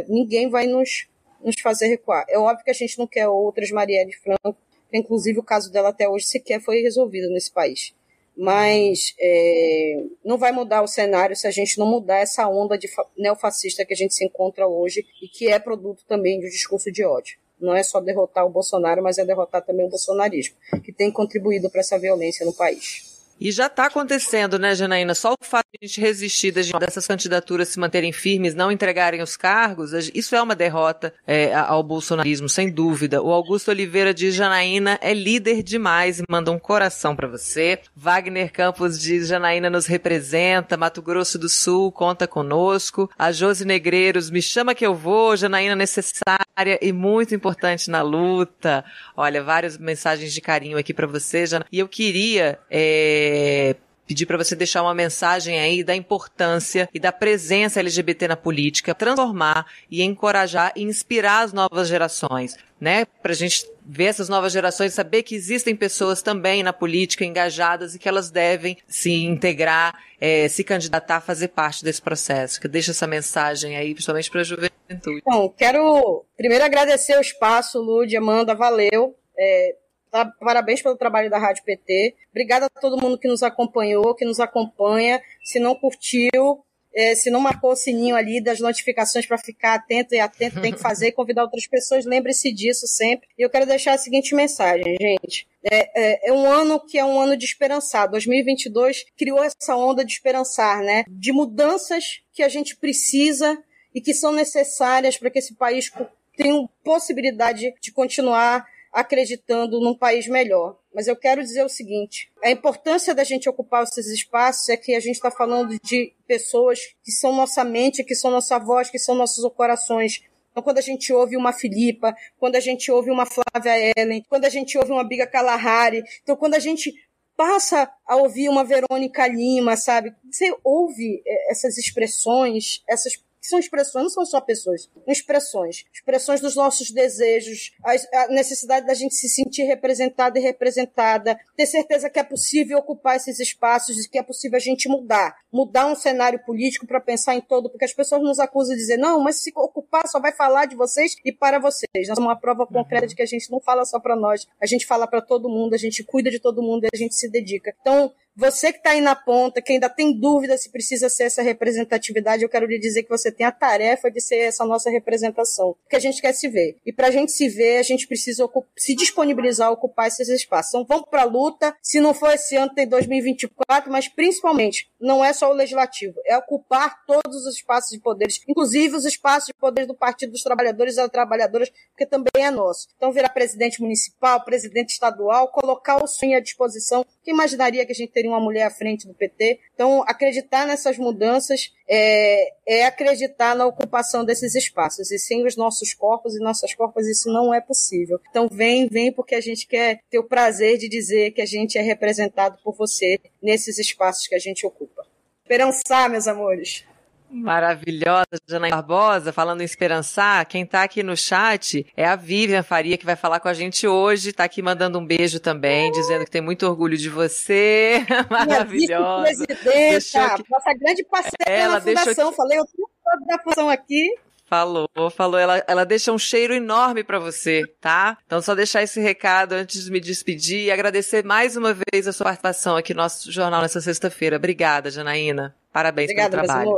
ninguém 0.09 0.49
vai 0.49 0.67
nos, 0.67 1.09
nos 1.45 1.61
fazer 1.61 1.89
recuar. 1.89 2.25
É 2.29 2.39
óbvio 2.39 2.65
que 2.65 2.71
a 2.71 2.75
gente 2.75 2.99
não 2.99 3.07
quer 3.07 3.29
outras 3.29 3.71
Marielle 3.71 4.13
Franco, 4.13 4.57
inclusive 4.93 5.39
o 5.39 5.43
caso 5.43 5.71
dela 5.71 5.91
até 5.91 6.09
hoje 6.09 6.27
sequer 6.27 6.61
foi 6.63 6.81
resolvido 6.81 7.29
nesse 7.31 7.53
país 7.53 7.93
mas 8.39 9.17
é, 9.19 10.05
não 10.25 10.39
vai 10.39 10.53
mudar 10.53 10.83
o 10.83 10.87
cenário 10.87 11.35
se 11.35 11.49
a 11.49 11.51
gente 11.51 11.77
não 11.77 11.87
mudar 11.87 12.19
essa 12.19 12.49
onda 12.49 12.79
de 12.79 12.89
neofascista 13.17 13.85
que 13.85 13.93
a 13.93 13.97
gente 13.97 14.15
se 14.15 14.25
encontra 14.25 14.69
hoje 14.69 15.05
e 15.21 15.27
que 15.27 15.49
é 15.49 15.59
produto 15.59 16.05
também 16.07 16.39
de 16.39 16.49
discurso 16.49 16.93
de 16.93 17.05
ódio. 17.05 17.37
Não 17.61 17.75
é 17.75 17.83
só 17.83 18.01
derrotar 18.01 18.47
o 18.47 18.51
Bolsonaro, 18.51 19.03
mas 19.03 19.19
é 19.19 19.25
derrotar 19.25 19.65
também 19.65 19.85
o 19.85 19.89
bolsonarismo, 19.89 20.55
que 20.85 20.93
tem 20.93 21.11
contribuído 21.11 21.69
para 21.69 21.81
essa 21.81 21.99
violência 21.99 22.47
no 22.47 22.53
país. 22.53 23.08
E 23.41 23.53
já 23.53 23.67
está 23.67 23.87
acontecendo, 23.87 24.59
né, 24.59 24.75
Janaína? 24.75 25.15
Só 25.15 25.33
o 25.33 25.45
fato 25.45 25.67
de 25.73 25.79
a 25.83 25.87
gente 25.87 26.01
resistir 26.01 26.51
dessas 26.51 27.07
candidaturas 27.07 27.69
se 27.69 27.79
manterem 27.79 28.13
firmes, 28.13 28.55
não 28.55 28.73
entregarem 28.73 29.23
os 29.23 29.37
cargos, 29.37 29.93
isso 30.15 30.35
é 30.35 30.43
uma 30.43 30.57
derrota 30.57 31.15
é, 31.27 31.55
ao 31.55 31.83
bolsonarismo, 31.83 32.49
sem 32.49 32.71
dúvida. 32.71 33.23
O 33.23 33.31
Augusto 33.31 33.71
Oliveira 33.71 34.13
diz: 34.13 34.35
Janaína 34.35 34.99
é 35.01 35.15
líder 35.15 35.63
demais 35.63 36.19
e 36.19 36.25
manda 36.29 36.51
um 36.51 36.59
coração 36.59 37.15
para 37.15 37.29
você. 37.29 37.79
Wagner 37.95 38.51
Campos 38.53 38.99
diz: 38.99 39.29
Janaína 39.29 39.71
nos 39.71 39.87
representa. 39.87 40.77
Mato 40.77 41.01
Grosso 41.01 41.39
do 41.39 41.49
Sul 41.49 41.93
conta 41.93 42.27
conosco. 42.27 43.11
A 43.19 43.31
Josi 43.31 43.65
Negreiros 43.65 44.31
me 44.31 44.43
chama 44.43 44.75
que 44.75 44.87
eu 44.87 44.95
vou. 44.95 45.37
Janaína 45.37 45.77
necessária 45.77 46.48
e 46.81 46.93
muito 46.93 47.35
importante 47.35 47.91
na 47.91 48.03
luta. 48.03 48.85
Olha, 49.17 49.43
várias 49.43 49.79
mensagens 49.79 50.33
de 50.33 50.41
carinho 50.41 50.79
aqui 50.79 50.93
para 50.93 51.07
você, 51.07 51.47
Jana. 51.47 51.67
E 51.71 51.79
eu 51.79 51.89
queria 51.89 52.59
é, 52.71 53.77
pedir 54.07 54.25
para 54.25 54.39
você 54.39 54.57
deixar 54.57 54.83
uma 54.83 54.95
mensagem 54.95 55.61
aí 55.61 55.85
da 55.85 55.95
importância 55.95 56.89
e 56.95 56.99
da 56.99 57.13
presença 57.13 57.81
LGBT 57.81 58.29
na 58.29 58.37
política, 58.37 58.95
transformar 58.95 59.67
e 59.91 60.03
encorajar 60.03 60.73
e 60.75 60.83
inspirar 60.83 61.43
as 61.43 61.53
novas 61.53 61.89
gerações, 61.89 62.57
né? 62.81 63.05
Para 63.23 63.33
a 63.33 63.37
gente 63.37 63.67
ver 63.89 64.05
essas 64.05 64.29
novas 64.29 64.53
gerações, 64.53 64.93
saber 64.93 65.23
que 65.23 65.35
existem 65.35 65.75
pessoas 65.75 66.21
também 66.21 66.63
na 66.63 66.75
política 66.75 67.25
engajadas 67.25 67.95
e 67.95 67.99
que 67.99 68.07
elas 68.07 68.31
devem 68.31 68.77
se 68.87 69.11
integrar, 69.25 69.99
é, 70.21 70.47
se 70.49 70.63
candidatar, 70.63 71.23
fazer 71.23 71.49
parte 71.49 71.83
desse 71.83 72.03
processo. 72.03 72.61
Que 72.61 72.69
deixa 72.69 72.91
essa 72.91 73.07
mensagem 73.07 73.77
aí, 73.77 73.95
principalmente 73.95 74.31
para 74.31 74.43
a 74.43 74.45
juventude. 74.45 75.23
Bom, 75.25 75.49
quero 75.49 76.25
primeiro 76.37 76.65
agradecer 76.65 77.17
o 77.17 77.21
espaço, 77.23 77.81
Lud, 77.81 78.15
Amanda, 78.15 78.55
valeu. 78.55 79.17
É, 79.39 79.75
Tá? 80.11 80.25
Parabéns 80.41 80.81
pelo 80.81 80.97
trabalho 80.97 81.29
da 81.29 81.39
Rádio 81.39 81.63
PT. 81.65 82.15
Obrigada 82.31 82.67
a 82.67 82.81
todo 82.81 83.01
mundo 83.01 83.19
que 83.19 83.29
nos 83.29 83.43
acompanhou, 83.43 84.15
que 84.15 84.25
nos 84.25 84.41
acompanha. 84.41 85.21
Se 85.45 85.61
não 85.61 85.75
curtiu, 85.75 86.65
é, 86.99 87.15
se 87.15 87.31
não 87.31 87.39
marcou 87.39 87.71
o 87.71 87.77
sininho 87.77 88.17
ali 88.17 88.41
das 88.41 88.59
notificações 88.59 89.25
para 89.25 89.39
ficar 89.39 89.75
atento 89.75 90.17
e 90.17 90.19
atento, 90.19 90.61
tem 90.61 90.73
que 90.73 90.81
fazer 90.81 91.07
e 91.07 91.13
convidar 91.13 91.45
outras 91.45 91.65
pessoas. 91.65 92.05
Lembre-se 92.05 92.53
disso 92.53 92.89
sempre. 92.89 93.29
E 93.39 93.43
eu 93.43 93.49
quero 93.49 93.65
deixar 93.65 93.93
a 93.93 93.99
seguinte 93.99 94.35
mensagem, 94.35 94.97
gente. 95.01 95.47
É, 95.63 95.91
é, 95.95 96.29
é, 96.29 96.33
um 96.33 96.45
ano 96.51 96.85
que 96.85 96.99
é 96.99 97.05
um 97.05 97.21
ano 97.21 97.37
de 97.37 97.45
esperançar. 97.45 98.11
2022 98.11 99.05
criou 99.17 99.45
essa 99.45 99.77
onda 99.77 100.05
de 100.05 100.11
esperançar, 100.11 100.83
né? 100.83 101.05
De 101.09 101.31
mudanças 101.31 102.21
que 102.33 102.43
a 102.43 102.49
gente 102.49 102.75
precisa 102.75 103.57
e 103.95 104.01
que 104.01 104.13
são 104.13 104.33
necessárias 104.33 105.17
para 105.17 105.31
que 105.31 105.39
esse 105.39 105.55
país 105.55 105.93
tenha 106.37 106.69
possibilidade 106.83 107.73
de 107.81 107.93
continuar 107.93 108.67
acreditando 108.93 109.79
num 109.81 109.95
país 109.95 110.27
melhor. 110.27 110.77
Mas 110.99 111.07
eu 111.07 111.15
quero 111.15 111.41
dizer 111.45 111.65
o 111.65 111.69
seguinte: 111.69 112.29
a 112.43 112.51
importância 112.51 113.15
da 113.15 113.23
gente 113.23 113.49
ocupar 113.49 113.85
esses 113.85 114.09
espaços 114.09 114.69
é 114.69 114.77
que 114.77 114.97
a 114.97 115.01
gente 115.01 115.15
está 115.15 115.31
falando 115.31 115.79
de 115.81 116.13
pessoas 116.27 116.81
que 117.05 117.13
são 117.13 117.33
nossa 117.33 117.63
mente, 117.63 118.03
que 118.03 118.17
são 118.17 118.33
nossa 118.33 118.59
voz, 118.59 118.91
que 118.91 118.99
são 118.99 119.15
nossos 119.15 119.49
corações. 119.55 120.25
Então, 120.51 120.61
quando 120.61 120.79
a 120.79 120.83
gente 120.83 121.13
ouve 121.13 121.37
uma 121.37 121.53
Filipa, 121.53 122.17
quando 122.37 122.57
a 122.57 122.61
gente 122.61 122.91
ouve 122.91 123.13
uma 123.13 123.25
Flávia 123.25 123.93
Ellen, 123.97 124.25
quando 124.29 124.45
a 124.45 124.49
gente 124.49 124.77
ouve 124.77 124.91
uma 124.91 125.05
Biga 125.05 125.25
Kalahari, 125.25 126.03
então 126.21 126.35
quando 126.35 126.55
a 126.55 126.59
gente 126.59 126.93
passa 127.37 127.89
a 128.05 128.17
ouvir 128.17 128.49
uma 128.49 128.65
Verônica 128.65 129.25
Lima, 129.29 129.77
sabe? 129.77 130.13
Você 130.29 130.53
ouve 130.65 131.23
eh, 131.25 131.53
essas 131.53 131.79
expressões, 131.79 132.83
essas 132.89 133.13
são 133.49 133.59
expressões, 133.59 134.05
não 134.05 134.11
são 134.11 134.27
só 134.27 134.41
pessoas, 134.41 134.83
são 134.83 135.13
expressões. 135.13 135.85
Expressões 135.93 136.41
dos 136.41 136.55
nossos 136.55 136.91
desejos, 136.91 137.73
a, 137.85 138.29
necessidade 138.29 138.87
da 138.87 138.95
gente 138.95 139.15
se 139.15 139.29
sentir 139.29 139.63
representada 139.63 140.39
e 140.39 140.43
representada, 140.43 141.39
ter 141.57 141.67
certeza 141.67 142.11
que 142.11 142.19
é 142.19 142.25
possível 142.25 142.79
ocupar 142.79 143.17
esses 143.17 143.39
espaços 143.41 143.97
e 143.97 144.09
que 144.09 144.19
é 144.19 144.23
possível 144.23 144.57
a 144.57 144.61
gente 144.61 144.89
mudar. 144.89 145.37
Mudar 145.53 145.87
um 145.87 145.97
cenário 145.97 146.39
político 146.45 146.87
para 146.87 147.01
pensar 147.01 147.35
em 147.35 147.41
todo, 147.41 147.71
porque 147.71 147.85
as 147.85 147.93
pessoas 147.93 148.23
nos 148.23 148.39
acusam 148.39 148.75
de 148.75 148.81
dizer, 148.81 148.97
não, 148.97 149.23
mas 149.23 149.43
se 149.43 149.53
ocupar 149.55 150.07
só 150.07 150.21
vai 150.21 150.33
falar 150.33 150.67
de 150.67 150.77
vocês 150.77 151.17
e 151.25 151.33
para 151.33 151.59
vocês. 151.59 152.09
Nós 152.09 152.17
somos 152.17 152.31
uma 152.31 152.41
prova 152.41 152.67
concreta 152.67 153.07
de 153.07 153.15
que 153.15 153.23
a 153.23 153.27
gente 153.27 153.51
não 153.51 153.61
fala 153.61 153.85
só 153.85 153.99
para 153.99 154.17
nós, 154.17 154.47
a 154.61 154.67
gente 154.67 154.87
fala 154.87 155.07
para 155.07 155.21
todo 155.21 155.49
mundo, 155.49 155.75
a 155.75 155.79
gente 155.79 156.05
cuida 156.05 156.31
de 156.31 156.41
todo 156.41 156.63
mundo 156.63 156.85
e 156.85 156.89
a 156.93 156.97
gente 156.97 157.15
se 157.15 157.31
dedica. 157.31 157.75
Então, 157.81 158.13
você 158.39 158.73
que 158.73 158.79
está 158.79 158.91
aí 158.91 159.01
na 159.01 159.17
ponta, 159.17 159.61
que 159.61 159.73
ainda 159.73 159.89
tem 159.89 160.17
dúvida 160.17 160.57
se 160.57 160.71
precisa 160.71 161.09
ser 161.09 161.25
essa 161.25 161.43
representatividade, 161.43 162.45
eu 162.45 162.49
quero 162.49 162.67
lhe 162.67 162.79
dizer 162.79 163.03
que 163.03 163.09
você 163.09 163.33
tem 163.33 163.45
a 163.45 163.51
tarefa 163.51 164.09
de 164.09 164.21
ser 164.21 164.37
essa 164.37 164.65
nossa 164.65 164.89
representação, 164.89 165.75
porque 165.83 165.97
a 165.97 165.99
gente 165.99 166.23
quer 166.23 166.33
se 166.33 166.49
ver. 166.49 166.77
E 166.87 166.93
para 166.93 167.09
a 167.09 167.11
gente 167.11 167.33
se 167.33 167.49
ver, 167.49 167.79
a 167.79 167.83
gente 167.83 168.07
precisa 168.07 168.49
se 168.77 168.95
disponibilizar 168.95 169.67
a 169.67 169.73
ocupar 169.73 170.07
esses 170.07 170.29
espaços. 170.29 170.71
Então 170.71 170.87
vamos 170.87 171.11
para 171.11 171.23
a 171.23 171.25
luta. 171.25 171.75
Se 171.83 171.99
não 171.99 172.15
for 172.15 172.31
esse 172.31 172.55
ano, 172.55 172.73
tem 172.73 172.87
2024, 172.87 173.91
mas 173.91 174.07
principalmente 174.07 174.89
não 175.01 175.25
é 175.25 175.33
só 175.33 175.51
o 175.51 175.55
legislativo, 175.55 176.15
é 176.25 176.39
ocupar 176.39 177.05
todos 177.07 177.45
os 177.45 177.57
espaços 177.57 177.91
de 177.91 177.99
poderes, 177.99 178.41
inclusive 178.47 178.95
os 178.95 179.05
espaços 179.05 179.49
de 179.49 179.55
poderes 179.55 179.89
do 179.89 179.97
Partido 179.97 180.31
dos 180.31 180.45
Trabalhadores 180.45 180.95
e 180.95 180.99
das 180.99 181.11
Trabalhadoras, 181.11 181.71
porque 181.91 182.07
também 182.07 182.45
é 182.45 182.53
nosso. 182.53 182.87
Então 182.97 183.11
virar 183.11 183.31
presidente 183.31 183.81
municipal, 183.83 184.45
presidente 184.45 184.91
estadual, 184.91 185.49
colocar 185.49 186.01
o 186.01 186.07
sonho 186.07 186.37
à 186.37 186.41
disposição. 186.41 187.05
Quem 187.29 187.35
imaginaria 187.35 187.85
que 187.85 187.93
a 187.93 187.95
gente 187.95 188.11
teria 188.11 188.31
uma 188.31 188.41
mulher 188.41 188.63
à 188.63 188.71
frente 188.71 189.07
do 189.07 189.13
PT. 189.13 189.61
Então, 189.75 190.03
acreditar 190.09 190.67
nessas 190.67 190.97
mudanças 190.97 191.75
é, 191.87 192.55
é 192.67 192.87
acreditar 192.87 193.55
na 193.55 193.67
ocupação 193.67 194.25
desses 194.25 194.55
espaços. 194.55 195.11
E 195.11 195.19
sem 195.19 195.45
os 195.47 195.55
nossos 195.55 195.93
corpos 195.93 196.35
e 196.35 196.39
nossas 196.39 196.73
corpos, 196.73 197.07
isso 197.07 197.31
não 197.31 197.53
é 197.53 197.61
possível. 197.61 198.19
Então, 198.31 198.49
vem, 198.51 198.89
vem, 198.89 199.13
porque 199.13 199.35
a 199.35 199.43
gente 199.43 199.67
quer 199.67 200.01
ter 200.09 200.19
o 200.19 200.25
prazer 200.25 200.79
de 200.79 200.89
dizer 200.89 201.33
que 201.33 201.43
a 201.43 201.47
gente 201.47 201.77
é 201.77 201.83
representado 201.83 202.57
por 202.65 202.75
você 202.75 203.19
nesses 203.43 203.79
espaços 203.79 204.27
que 204.27 204.35
a 204.35 204.39
gente 204.39 204.65
ocupa. 204.65 205.07
Esperançar, 205.43 206.09
meus 206.09 206.27
amores. 206.27 206.88
Maravilhosa, 207.31 208.27
Janaína 208.47 208.77
Barbosa, 208.77 209.33
falando 209.33 209.61
em 209.61 209.65
esperançar. 209.65 210.47
Quem 210.47 210.65
está 210.65 210.83
aqui 210.83 211.03
no 211.03 211.17
chat 211.17 211.87
é 211.97 212.07
a 212.07 212.17
Vivian 212.17 212.63
Faria, 212.63 212.97
que 212.97 213.07
vai 213.07 213.17
falar 213.17 213.41
com 213.41 213.49
a 213.49 213.55
gente 213.55 213.87
hoje. 213.87 214.31
Está 214.31 214.45
aqui 214.45 214.63
mandando 214.63 214.99
um 214.99 215.07
beijo 215.07 215.39
também, 215.39 215.91
dizendo 215.93 216.25
que 216.25 216.31
tem 216.31 216.41
muito 216.41 216.67
orgulho 216.67 216.97
de 216.97 217.09
você. 217.09 218.05
Maravilhosa. 218.31 219.47
Presidenta, 219.47 220.43
que... 220.43 220.51
nossa 220.51 220.75
grande 220.75 221.05
parceira 221.05 221.45
Ela 221.47 221.75
na 221.75 221.81
fundação. 221.81 222.31
Que... 222.31 222.37
Falei 222.37 222.61
o 222.61 222.65
tempo 222.65 222.91
todo 223.05 223.27
da 223.27 223.39
fundação 223.39 223.69
aqui. 223.69 224.09
Falou, 224.49 224.89
falou. 225.15 225.39
Ela, 225.39 225.63
ela 225.69 225.85
deixa 225.85 226.11
um 226.11 226.19
cheiro 226.19 226.55
enorme 226.55 227.05
para 227.05 227.19
você, 227.19 227.65
tá? 227.83 228.17
Então, 228.27 228.41
só 228.41 228.55
deixar 228.55 228.83
esse 228.83 228.99
recado 228.99 229.53
antes 229.53 229.85
de 229.85 229.91
me 229.91 230.01
despedir 230.01 230.65
e 230.65 230.71
agradecer 230.71 231.23
mais 231.23 231.55
uma 231.55 231.75
vez 231.75 232.09
a 232.09 232.15
sua 232.15 232.25
participação 232.25 232.75
aqui 232.75 232.95
no 232.95 233.03
nosso 233.03 233.31
jornal 233.31 233.61
nessa 233.61 233.81
sexta-feira. 233.81 234.37
Obrigada, 234.37 234.91
Janaína. 234.91 235.55
Parabéns 235.71 236.07
Obrigada, 236.07 236.31
pelo 236.31 236.45
trabalho. 236.45 236.71